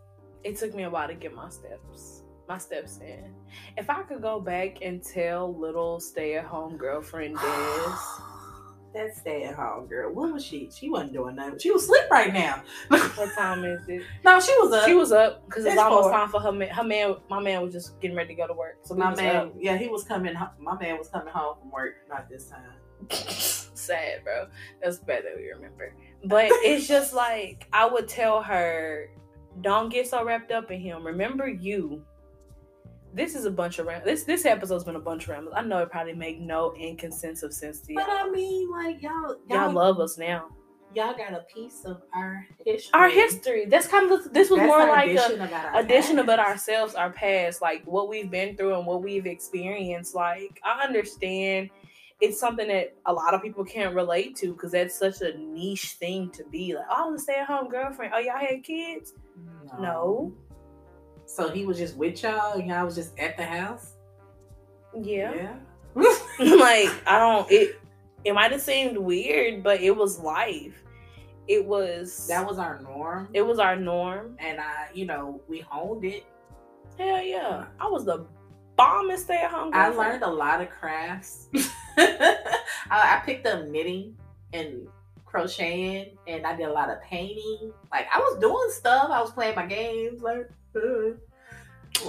it 0.45 0.57
took 0.57 0.75
me 0.75 0.85
a 0.85 0.91
while 0.91 1.09
to 1.09 1.15
get 1.15 1.35
my 1.35 1.49
steps 1.51 2.20
my 2.51 2.59
steps 2.59 2.99
in 2.99 3.33
if 3.77 3.89
i 3.89 4.03
could 4.03 4.21
go 4.21 4.41
back 4.41 4.79
and 4.83 5.05
tell 5.05 5.55
little 5.57 6.01
stay-at-home 6.01 6.77
girlfriend 6.77 7.37
this 7.43 8.21
that 8.93 9.17
stay 9.17 9.45
at 9.45 9.55
home 9.55 9.87
girl. 9.87 10.13
What 10.13 10.33
was 10.33 10.45
she? 10.45 10.69
She 10.75 10.91
wasn't 10.91 11.13
doing 11.13 11.37
nothing. 11.37 11.59
She 11.59 11.71
was 11.71 11.85
asleep 11.85 12.11
right 12.11 12.33
now. 12.33 12.63
what 12.89 13.33
time 13.37 13.65
is 13.65 13.89
it 13.89 14.03
no, 14.25 14.41
she 14.41 14.53
was 14.59 14.73
up. 14.73 14.85
She 14.85 14.95
was 14.95 15.13
up 15.13 15.47
because 15.47 15.65
it's 15.65 15.75
It's 15.75 15.81
almost 15.81 16.05
four. 16.05 16.13
time 16.13 16.29
for 16.29 16.41
her 16.41 16.53
man. 16.53 16.69
Her 16.71 16.83
man, 16.85 17.17
my 17.29 17.41
man 17.41 17.63
was 17.63 17.73
just 17.73 18.01
getting 18.01 18.17
ready 18.17 18.35
to 18.35 18.41
go 18.41 18.47
to 18.47 18.53
work. 18.53 18.79
So 18.83 18.95
my 18.95 19.15
man. 19.15 19.37
up. 19.37 19.55
Yeah, 19.59 19.77
he 19.77 19.89
was 19.89 20.05
coming. 20.05 20.35
My 20.59 20.77
man 20.79 20.99
was 20.99 21.09
coming 21.09 21.33
home 21.33 21.57
from 21.61 21.71
work. 21.71 21.95
Not 22.09 22.29
this 22.29 22.49
time. 22.49 22.63
Sad, 23.11 24.25
bro. 24.25 24.49
That's 24.83 24.99
bad 24.99 25.25
that 25.25 25.37
we 25.37 25.49
remember. 25.51 25.95
But 26.25 26.49
it's 26.51 26.89
just 26.89 27.15
like 27.15 27.69
I 27.73 27.87
would 27.87 28.09
tell 28.09 28.43
her, 28.43 29.11
don't 29.61 29.89
get 29.89 30.09
so 30.09 30.25
wrapped 30.25 30.51
up 30.51 30.71
in 30.71 30.81
him. 30.81 31.07
Remember 31.07 31.49
you. 31.49 32.03
This 33.13 33.35
is 33.35 33.45
a 33.45 33.51
bunch 33.51 33.79
of 33.79 33.87
ram- 33.87 34.03
this 34.05 34.25
this 34.25 34.45
episode's 34.47 34.85
been 34.85 34.97
a 34.97 35.01
bunch 35.01 35.25
of 35.25 35.31
rambles. 35.31 35.55
I 35.57 35.63
know 35.63 35.79
it 35.79 35.91
probably 35.91 36.13
make 36.15 36.41
no 36.41 36.73
inconsensive 36.79 37.53
sense 37.53 37.81
to 37.81 37.93
y'all. 37.93 38.05
But 38.07 38.11
I 38.13 38.23
um, 38.23 38.33
mean, 38.33 38.71
like 38.71 39.03
y'all, 39.03 39.37
y'all 39.49 39.67
y'all, 39.67 39.73
love 39.73 39.99
us 39.99 40.17
now. 40.17 40.49
y'all 40.95 41.15
got 41.17 41.33
a 41.33 41.45
piece 41.53 41.85
of 41.85 42.03
our 42.15 42.47
history. 42.65 42.91
Our 42.95 43.09
history. 43.09 43.67
That's 43.67 43.87
kind 43.89 44.11
of 44.11 44.33
this 44.33 44.51
was 44.51 44.59
That's 44.59 44.69
more 44.69 44.87
like 44.87 45.09
a 45.09 45.13
addition 45.13 45.41
about 45.41 45.85
addition 45.85 46.17
past. 46.17 46.25
about 46.25 46.39
ourselves, 46.39 46.95
our 46.95 47.11
past, 47.11 47.61
like 47.61 47.85
what 47.85 48.09
we've 48.09 48.31
been 48.31 48.57
through 48.57 48.77
and 48.77 48.87
what 48.87 49.03
we've 49.03 49.27
experienced. 49.27 50.15
Like, 50.15 50.61
I 50.65 50.85
understand 50.85 51.71
it's 52.21 52.39
something 52.39 52.69
that 52.69 52.95
a 53.07 53.13
lot 53.13 53.35
of 53.35 53.43
people 53.43 53.65
can't 53.65 53.95
relate 53.95 54.37
to 54.37 54.53
because 54.53 54.73
that's 54.73 54.97
such 54.97 55.23
a 55.23 55.37
niche 55.39 55.93
thing 55.99 56.31
to 56.33 56.45
be 56.45 56.75
like, 56.75 56.85
oh, 56.91 57.09
I'm 57.09 57.15
a 57.15 57.19
stay 57.19 57.37
at 57.41 57.47
home 57.47 57.69
girlfriend. 57.69 58.13
Oh, 58.15 58.19
y'all 58.19 58.39
had 58.39 58.63
kids? 58.63 59.15
No. 59.81 60.33
So 61.31 61.49
he 61.49 61.65
was 61.65 61.79
just 61.79 61.97
with 61.97 62.25
y'all, 62.25 62.59
and 62.59 62.69
y'all 62.69 62.85
was 62.85 62.97
just 62.97 63.17
at 63.17 63.37
the 63.37 63.45
house. 63.45 63.93
Yeah. 65.01 65.33
Yeah. 65.33 65.55
like, 66.41 66.91
I 67.07 67.19
don't, 67.21 67.51
it, 67.53 67.81
it 68.25 68.35
might 68.35 68.51
have 68.51 68.61
seemed 68.61 68.99
weird, 68.99 69.63
but 69.63 69.81
it 69.81 69.95
was 69.95 70.19
life. 70.19 70.83
It 71.47 71.65
was, 71.65 72.27
that 72.27 72.45
was 72.45 72.59
our 72.59 72.81
norm, 72.81 73.29
it 73.33 73.43
was 73.43 73.61
our 73.61 73.77
norm. 73.77 74.37
and 74.41 74.59
I, 74.59 74.89
you 74.93 75.07
know, 75.07 75.41
we 75.49 75.61
honed 75.61 76.05
it. 76.05 76.25
Hell 76.99 77.23
yeah. 77.23 77.67
I 77.79 77.87
was 77.87 78.05
the 78.05 78.27
bombest 78.77 79.25
stay 79.25 79.37
at 79.37 79.53
home 79.53 79.71
I 79.73 79.89
learned 79.89 80.25
a 80.25 80.31
lot 80.31 80.61
of 80.61 80.69
crafts. 80.69 81.49
I, 81.97 82.57
I 82.91 83.23
picked 83.25 83.47
up 83.47 83.69
knitting 83.69 84.17
and 84.53 84.89
crocheting, 85.27 86.19
and 86.27 86.45
I 86.45 86.57
did 86.57 86.67
a 86.67 86.73
lot 86.73 86.91
of 86.91 87.01
painting. 87.03 87.73
Like 87.93 88.09
I 88.13 88.19
was 88.19 88.39
doing 88.41 88.71
stuff. 88.71 89.11
I 89.11 89.21
was 89.21 89.31
playing 89.31 89.55
my 89.55 89.67
games. 89.67 90.23
Like. 90.23 90.51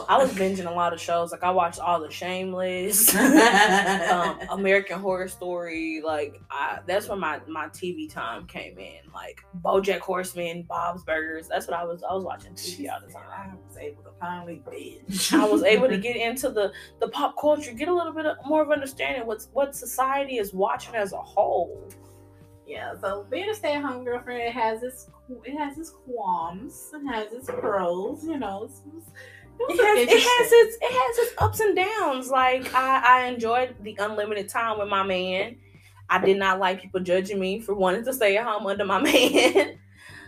I 0.08 0.18
was 0.18 0.32
binging 0.32 0.68
a 0.68 0.72
lot 0.72 0.94
of 0.94 1.02
shows. 1.02 1.32
Like 1.32 1.44
I 1.44 1.52
watched 1.52 1.80
all 1.80 2.00
the 2.00 2.10
Shameless, 2.10 3.14
um, 4.12 4.40
American 4.50 5.00
Horror 5.00 5.28
Story. 5.28 6.02
Like 6.04 6.40
I, 6.50 6.80
that's 6.86 7.10
when 7.10 7.20
my 7.20 7.42
my 7.48 7.68
TV 7.68 8.12
time 8.12 8.48
came 8.48 8.78
in. 8.78 9.00
Like 9.14 9.44
BoJack 9.62 10.00
Horseman, 10.00 10.64
Bob's 10.64 11.04
Burgers. 11.04 11.48
That's 11.48 11.68
what 11.68 11.78
I 11.78 11.84
was. 11.84 12.04
I 12.04 12.14
was 12.14 12.24
watching 12.24 12.54
TV 12.54 12.92
all 12.92 13.00
the 13.06 13.12
time. 13.12 13.24
I 13.32 13.54
was 13.68 13.78
able 13.78 14.04
to 14.04 14.12
finally 14.20 14.62
binge. 14.70 15.34
I 15.34 15.46
was 15.46 15.64
able 15.64 15.90
to 15.90 15.98
get 16.00 16.16
into 16.16 16.50
the 16.50 16.72
the 17.00 17.10
pop 17.10 17.36
culture, 17.40 17.74
get 17.74 17.88
a 17.88 17.94
little 17.94 18.14
bit 18.14 18.26
of, 18.26 18.38
more 18.46 18.62
of 18.62 18.72
understanding 18.72 19.26
what's 19.26 19.50
what 19.54 19.76
society 19.76 20.38
is 20.38 20.54
watching 20.54 20.96
as 20.96 21.12
a 21.14 21.22
whole. 21.22 21.90
Yeah, 22.72 22.94
so 23.02 23.26
being 23.30 23.50
a 23.50 23.54
stay-at-home 23.54 24.06
girlfriend 24.06 24.44
it 24.44 24.54
has 24.54 24.82
its 24.82 25.10
it 25.44 25.58
has 25.58 25.78
its 25.78 25.90
qualms, 25.90 26.90
it 26.94 27.06
has 27.06 27.34
its 27.34 27.48
pros, 27.48 28.24
you 28.24 28.38
know. 28.38 28.64
It's, 28.64 28.82
it's, 28.88 29.10
it 29.60 29.78
has, 29.78 30.08
it 30.08 30.10
has 30.10 30.52
its 30.54 30.78
it 30.82 30.92
has 30.94 31.18
its 31.18 31.42
ups 31.42 31.60
and 31.60 31.76
downs. 31.76 32.30
Like 32.30 32.74
I, 32.74 33.04
I 33.06 33.26
enjoyed 33.26 33.76
the 33.82 33.98
unlimited 34.00 34.48
time 34.48 34.80
with 34.80 34.88
my 34.88 35.04
man. 35.04 35.58
I 36.10 36.24
did 36.24 36.38
not 36.38 36.60
like 36.60 36.82
people 36.82 37.02
judging 37.02 37.42
me 37.42 37.60
for 37.60 37.76
wanting 37.76 38.06
to 38.06 38.14
stay 38.14 38.38
at 38.38 38.46
home 38.46 38.66
under 38.66 38.86
my 38.86 39.02
man. 39.04 39.78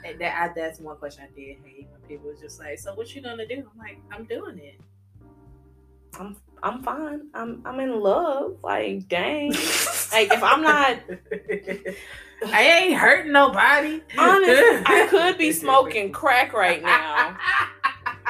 And 0.03 0.19
that 0.19 0.37
I, 0.37 0.53
that's 0.53 0.81
one 0.81 0.97
question 0.97 1.23
I 1.23 1.33
did 1.33 1.59
hate 1.63 1.87
when 1.91 2.01
people 2.09 2.29
was 2.29 2.41
just 2.41 2.59
like, 2.59 2.77
"So 2.77 2.93
what 2.93 3.15
you 3.15 3.21
gonna 3.21 3.47
do?" 3.47 3.69
I'm 3.71 3.79
like, 3.79 3.99
"I'm 4.11 4.25
doing 4.25 4.59
it. 4.59 4.81
I'm 6.19 6.35
I'm 6.63 6.81
fine. 6.81 7.27
I'm 7.33 7.61
I'm 7.65 7.79
in 7.81 7.99
love. 7.99 8.57
Like 8.63 9.09
dang. 9.09 9.51
like 9.51 10.31
if 10.31 10.41
I'm 10.41 10.61
not, 10.61 10.97
I 12.45 12.63
ain't 12.63 12.97
hurting 12.97 13.33
nobody. 13.33 14.01
Honestly, 14.17 14.53
I 14.85 15.07
could 15.09 15.37
be 15.37 15.51
smoking 15.51 16.13
crack 16.13 16.53
right 16.53 16.81
now, 16.81 17.37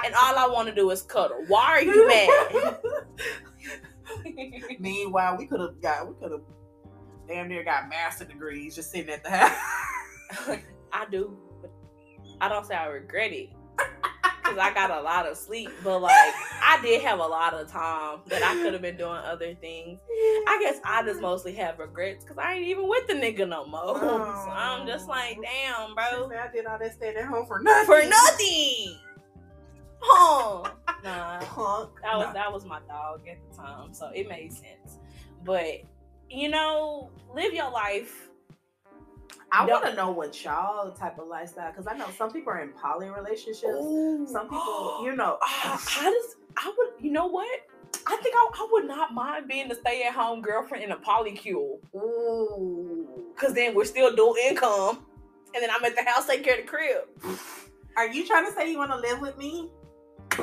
and 0.04 0.16
all 0.16 0.36
I 0.36 0.48
want 0.52 0.68
to 0.68 0.74
do 0.74 0.90
is 0.90 1.04
cuddle. 1.04 1.44
Why 1.48 1.64
are 1.64 1.82
you 1.84 2.08
mad? 2.08 2.78
Meanwhile, 4.80 5.38
we 5.38 5.46
could 5.46 5.60
have 5.60 5.80
got 5.80 6.08
we 6.08 6.16
could 6.16 6.32
have 6.32 6.42
damn 7.28 7.48
near 7.48 7.64
got 7.64 7.88
master 7.88 8.26
degrees 8.26 8.76
just 8.76 8.90
sitting 8.90 9.14
at 9.14 9.24
the 9.24 9.30
house. 9.30 10.58
I 10.92 11.06
do. 11.12 11.38
I 12.42 12.50
don't 12.50 12.66
say 12.66 12.74
I 12.74 12.88
regret 12.88 13.32
it 13.32 13.50
because 14.54 14.72
I 14.72 14.74
got 14.74 14.92
a 14.92 15.02
lot 15.02 15.26
of 15.26 15.38
sleep, 15.38 15.70
but 15.84 16.00
like 16.02 16.12
I 16.12 16.80
did 16.82 17.02
have 17.02 17.20
a 17.20 17.26
lot 17.26 17.54
of 17.54 17.72
time 17.72 18.20
that 18.28 18.44
I 18.44 18.56
could 18.62 18.74
have 18.74 18.82
been 18.82 18.98
doing 18.98 19.18
other 19.18 19.54
things. 19.56 20.00
I 20.48 20.58
guess 20.62 20.80
I 20.84 21.04
just 21.04 21.22
mostly 21.22 21.54
have 21.56 21.80
regrets 21.80 22.24
because 22.24 22.38
I 22.38 22.54
ain't 22.54 22.68
even 22.68 22.88
with 22.88 23.08
the 23.08 23.14
nigga 23.14 23.48
no 23.48 23.66
more. 23.66 23.82
Oh, 23.84 24.44
so 24.46 24.52
I'm 24.52 24.86
just 24.88 25.06
oh. 25.08 25.12
like, 25.12 25.38
damn, 25.42 25.96
bro. 25.96 26.32
I 26.38 26.52
did 26.52 26.66
all 26.66 26.78
that 26.80 26.94
staying 26.94 27.18
at 27.18 27.26
home 27.26 27.46
for 27.46 27.60
nothing. 27.62 27.86
For 27.86 28.08
nothing. 28.08 28.98
Huh. 30.00 30.70
Nah. 31.04 31.40
Punk. 31.40 31.92
That 32.02 32.18
was 32.18 32.28
nah. 32.28 32.34
that 32.34 32.54
was 32.54 32.66
my 32.66 32.80
dog 32.88 33.22
at 33.28 33.38
the 33.50 33.58
time, 33.58 33.94
so 33.94 34.10
it 34.14 34.28
made 34.28 34.54
sense. 34.54 35.00
But 35.44 35.84
you 36.30 36.50
know, 36.50 37.10
live 37.34 37.54
your 37.54 37.72
life 37.72 38.30
I 39.56 39.66
want 39.68 39.86
to 39.86 39.94
know 39.94 40.10
what 40.10 40.44
y'all 40.44 40.90
type 40.94 41.20
of 41.20 41.28
lifestyle 41.28 41.72
because 41.72 41.86
I 41.86 41.96
know 41.96 42.08
some 42.18 42.32
people 42.32 42.52
are 42.52 42.62
in 42.62 42.70
poly 42.70 43.10
relationships. 43.10 43.64
Ooh. 43.66 44.26
Some 44.28 44.50
people, 44.50 45.02
you 45.06 45.16
know, 45.16 45.38
I, 45.44 45.80
I 46.00 46.10
just 46.10 46.38
I 46.58 46.74
would, 46.76 46.90
you 47.00 47.12
know 47.12 47.28
what? 47.28 47.48
I 48.08 48.18
think 48.18 48.36
I, 48.36 48.50
I 48.56 48.68
would 48.72 48.86
not 48.86 49.14
mind 49.14 49.48
being 49.48 49.70
the 49.70 49.76
stay 49.76 50.04
at 50.04 50.14
home 50.14 50.42
girlfriend 50.42 50.84
in 50.84 50.92
a 50.92 50.98
polycule. 50.98 51.78
Ooh, 51.96 53.32
because 53.36 53.54
then 53.54 53.76
we're 53.76 53.86
still 53.86 54.16
dual 54.16 54.36
income, 54.44 55.06
and 55.54 55.62
then 55.62 55.70
I'm 55.70 55.86
at 55.86 55.96
the 55.96 56.04
house 56.04 56.26
taking 56.26 56.44
care 56.44 56.60
of 56.60 56.66
the 56.66 56.68
crib. 56.68 57.04
Are 57.96 58.08
you 58.08 58.26
trying 58.26 58.48
to 58.48 58.52
say 58.54 58.72
you 58.72 58.80
want 58.80 58.90
to 58.90 58.98
live 58.98 59.22
with 59.22 59.38
me? 59.38 59.70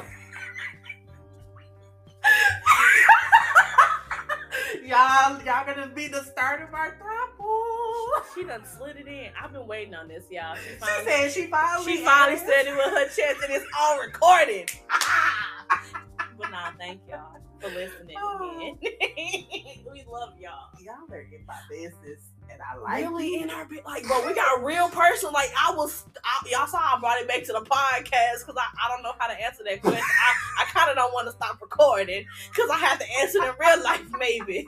y'all, 4.86 5.42
y'all 5.44 5.66
gonna 5.66 5.90
be 5.92 6.06
the 6.06 6.22
start 6.22 6.62
of 6.62 6.72
our 6.72 6.96
throuple. 6.96 7.69
She 8.34 8.44
done 8.44 8.64
slid 8.64 8.96
it 8.96 9.06
in. 9.08 9.30
I've 9.40 9.52
been 9.52 9.66
waiting 9.66 9.94
on 9.94 10.08
this, 10.08 10.24
y'all. 10.30 10.56
She, 10.56 10.74
finally, 10.76 11.04
she 11.04 11.10
said 11.10 11.32
she 11.32 11.46
finally. 11.46 11.96
She 11.96 12.04
finally 12.04 12.38
said 12.38 12.66
it 12.66 12.76
with 12.76 12.86
her 12.86 13.04
chest, 13.06 13.42
and 13.44 13.52
it's 13.52 13.66
all 13.78 13.98
recorded. 14.00 14.70
but 16.38 16.50
nah, 16.50 16.70
thank 16.78 17.00
y'all 17.08 17.36
for 17.60 17.68
listening 17.68 18.16
oh. 18.18 18.76
again. 18.80 19.84
we 19.92 20.04
love 20.08 20.34
y'all. 20.38 20.70
Y'all 20.80 21.10
are 21.10 21.20
in 21.20 21.44
my 21.46 21.58
business 21.68 22.30
and 22.52 22.60
I 22.62 22.76
like 22.78 23.04
really 23.04 23.42
in 23.42 23.50
our 23.50 23.68
like, 23.86 24.06
bro, 24.06 24.26
we 24.26 24.34
got 24.34 24.60
a 24.60 24.64
real 24.64 24.88
person. 24.88 25.32
Like 25.32 25.50
I 25.58 25.74
was, 25.74 26.04
I, 26.24 26.48
y'all 26.50 26.66
saw 26.66 26.78
I 26.78 26.98
brought 27.00 27.20
it 27.20 27.28
back 27.28 27.44
to 27.44 27.52
the 27.52 27.60
podcast 27.60 28.40
because 28.40 28.56
I, 28.56 28.66
I 28.84 28.88
don't 28.88 29.02
know 29.02 29.12
how 29.18 29.28
to 29.28 29.40
answer 29.40 29.62
that 29.64 29.80
question. 29.80 30.02
I, 30.02 30.62
I 30.62 30.64
kind 30.66 30.90
of 30.90 30.96
don't 30.96 31.12
want 31.12 31.28
to 31.28 31.32
stop 31.32 31.60
recording 31.60 32.24
because 32.50 32.70
I 32.70 32.78
have 32.78 32.98
to 32.98 33.06
answer 33.20 33.38
in 33.38 33.52
real 33.58 33.84
life, 33.84 34.06
maybe. 34.18 34.66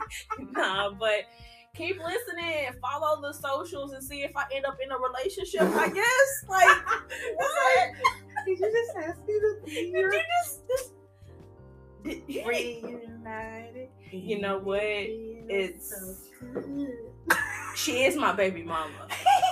nah, 0.51 0.91
but 0.91 1.25
keep 1.75 1.97
listening. 1.97 2.67
Follow 2.81 3.21
the 3.21 3.33
socials 3.33 3.93
and 3.93 4.03
see 4.03 4.21
if 4.21 4.35
I 4.35 4.43
end 4.53 4.65
up 4.65 4.77
in 4.83 4.91
a 4.91 4.97
relationship. 4.97 5.61
I 5.61 5.89
guess. 5.89 6.45
Like 6.47 6.77
what? 7.35 7.89
Did 8.45 8.59
you 8.59 8.71
just 8.71 8.97
ask 8.97 9.19
me 9.25 9.33
to 9.33 9.55
be 9.65 9.91
Did 9.91 10.13
you 10.13 10.21
just, 10.41 10.61
just 10.67 10.91
reunited? 12.45 13.89
You 14.11 14.41
know 14.41 14.59
what? 14.59 14.81
It's. 14.83 15.89
So 15.89 16.63
she 17.75 18.03
is 18.03 18.15
my 18.17 18.33
baby 18.33 18.61
mama. 18.61 19.07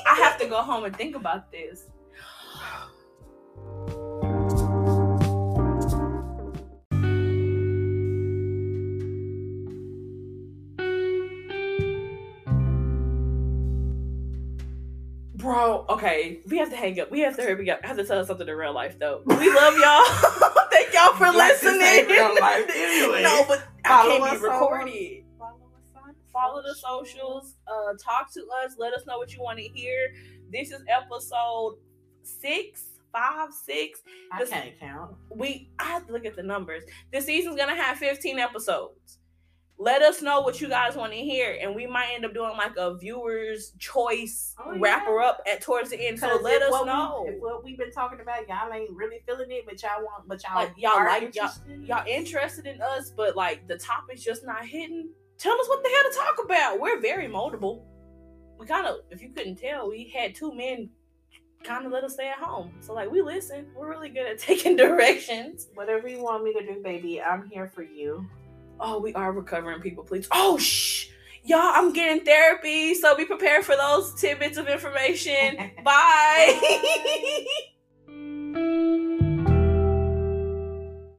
I 0.09 0.15
have 0.15 0.37
to 0.39 0.47
go 0.47 0.61
home 0.61 0.83
and 0.83 0.95
think 0.95 1.15
about 1.15 1.51
this. 1.51 1.85
Okay, 15.93 16.41
we 16.47 16.57
have 16.57 16.69
to 16.69 16.75
hang 16.75 16.99
up. 16.99 17.11
We 17.11 17.19
have 17.21 17.35
to 17.37 17.43
hurry 17.43 17.69
up. 17.69 17.79
I 17.83 17.87
have 17.87 17.97
to 17.97 18.05
tell 18.05 18.19
us 18.19 18.27
something 18.27 18.47
in 18.47 18.55
real 18.55 18.73
life, 18.73 18.97
though. 18.99 19.21
We 19.25 19.53
love 19.53 19.77
y'all. 19.77 20.05
Thank 20.71 20.93
y'all 20.93 21.13
for 21.13 21.29
listening. 21.31 22.07
Real 22.07 22.35
life 22.39 22.69
anyway. 22.75 23.23
No, 23.23 23.45
but 23.47 23.63
I 23.85 24.07
can't 24.07 24.39
be 24.39 24.45
recorded 24.45 25.23
follow 26.31 26.61
the 26.61 26.73
socials, 26.75 27.55
uh, 27.67 27.93
talk 28.03 28.31
to 28.33 28.41
us, 28.63 28.75
let 28.77 28.93
us 28.93 29.05
know 29.05 29.17
what 29.17 29.33
you 29.33 29.41
want 29.41 29.59
to 29.59 29.63
hear. 29.63 30.13
This 30.51 30.71
is 30.71 30.81
episode 30.87 31.77
six, 32.23 32.85
five, 33.11 33.49
six. 33.53 34.01
I 34.31 34.39
this, 34.39 34.49
can't 34.49 34.79
count. 34.79 35.15
We 35.35 35.69
I 35.79 35.85
have 35.85 36.07
to 36.07 36.13
look 36.13 36.25
at 36.25 36.35
the 36.35 36.43
numbers. 36.43 36.83
This 37.11 37.25
season's 37.25 37.55
gonna 37.55 37.75
have 37.75 37.97
15 37.97 38.39
episodes. 38.39 39.19
Let 39.81 40.03
us 40.03 40.21
know 40.21 40.41
what 40.41 40.61
you 40.61 40.69
guys 40.69 40.95
want 40.95 41.11
to 41.11 41.17
hear, 41.17 41.57
and 41.59 41.75
we 41.75 41.87
might 41.87 42.09
end 42.13 42.23
up 42.23 42.35
doing 42.35 42.51
like 42.51 42.75
a 42.77 42.95
viewer's 42.97 43.71
choice 43.79 44.53
oh, 44.63 44.77
wrapper 44.77 45.19
yeah. 45.19 45.27
up 45.27 45.41
at 45.51 45.61
towards 45.61 45.89
the 45.89 46.07
end. 46.07 46.19
So 46.19 46.39
let 46.43 46.61
us 46.61 46.85
know 46.85 47.23
we, 47.25 47.33
if 47.33 47.41
what 47.41 47.63
we've 47.63 47.77
been 47.79 47.91
talking 47.91 48.19
about. 48.19 48.47
Y'all 48.47 48.71
ain't 48.71 48.91
really 48.91 49.23
feeling 49.25 49.49
it, 49.49 49.65
but 49.65 49.81
y'all 49.81 50.03
want, 50.03 50.27
but 50.27 50.43
y'all 50.43 50.55
like 50.55 50.73
y'all 50.77 51.03
like 51.03 51.33
y'all, 51.35 51.51
y'all 51.83 52.05
interested 52.07 52.67
in 52.67 52.79
us, 52.79 53.09
but 53.09 53.35
like 53.35 53.67
the 53.67 53.77
topic's 53.77 54.23
just 54.23 54.45
not 54.45 54.63
hitting 54.63 55.09
tell 55.41 55.59
us 55.59 55.67
what 55.67 55.81
the 55.81 55.89
hell 55.89 56.11
to 56.11 56.17
talk 56.17 56.45
about. 56.45 56.79
We're 56.79 57.01
very 57.01 57.27
moldable. 57.27 57.81
We 58.59 58.67
kind 58.67 58.85
of, 58.85 58.97
if 59.09 59.21
you 59.21 59.29
couldn't 59.29 59.55
tell, 59.55 59.89
we 59.89 60.13
had 60.15 60.35
two 60.35 60.53
men 60.53 60.89
kind 61.63 61.85
of 61.85 61.91
let 61.91 62.03
us 62.03 62.13
stay 62.13 62.29
at 62.29 62.37
home. 62.37 62.71
So 62.79 62.93
like 62.93 63.09
we 63.11 63.21
listen. 63.21 63.65
We're 63.75 63.89
really 63.89 64.09
good 64.09 64.27
at 64.27 64.39
taking 64.39 64.75
directions. 64.75 65.67
Whatever 65.73 66.07
you 66.07 66.21
want 66.21 66.43
me 66.43 66.53
to 66.53 66.65
do, 66.65 66.81
baby, 66.83 67.21
I'm 67.21 67.49
here 67.49 67.71
for 67.73 67.83
you. 67.83 68.27
Oh, 68.81 68.99
we 68.99 69.13
are 69.13 69.31
recovering 69.31 69.79
people, 69.79 70.03
please. 70.03 70.27
Oh 70.31 70.57
shh. 70.57 71.07
Y'all, 71.43 71.59
I'm 71.59 71.93
getting 71.93 72.23
therapy, 72.25 72.93
so 72.95 73.15
be 73.15 73.25
prepared 73.25 73.63
for 73.63 73.75
those 73.75 74.13
tidbits 74.15 74.57
of 74.57 74.67
information. 74.67 75.71
Bye. 75.83 77.45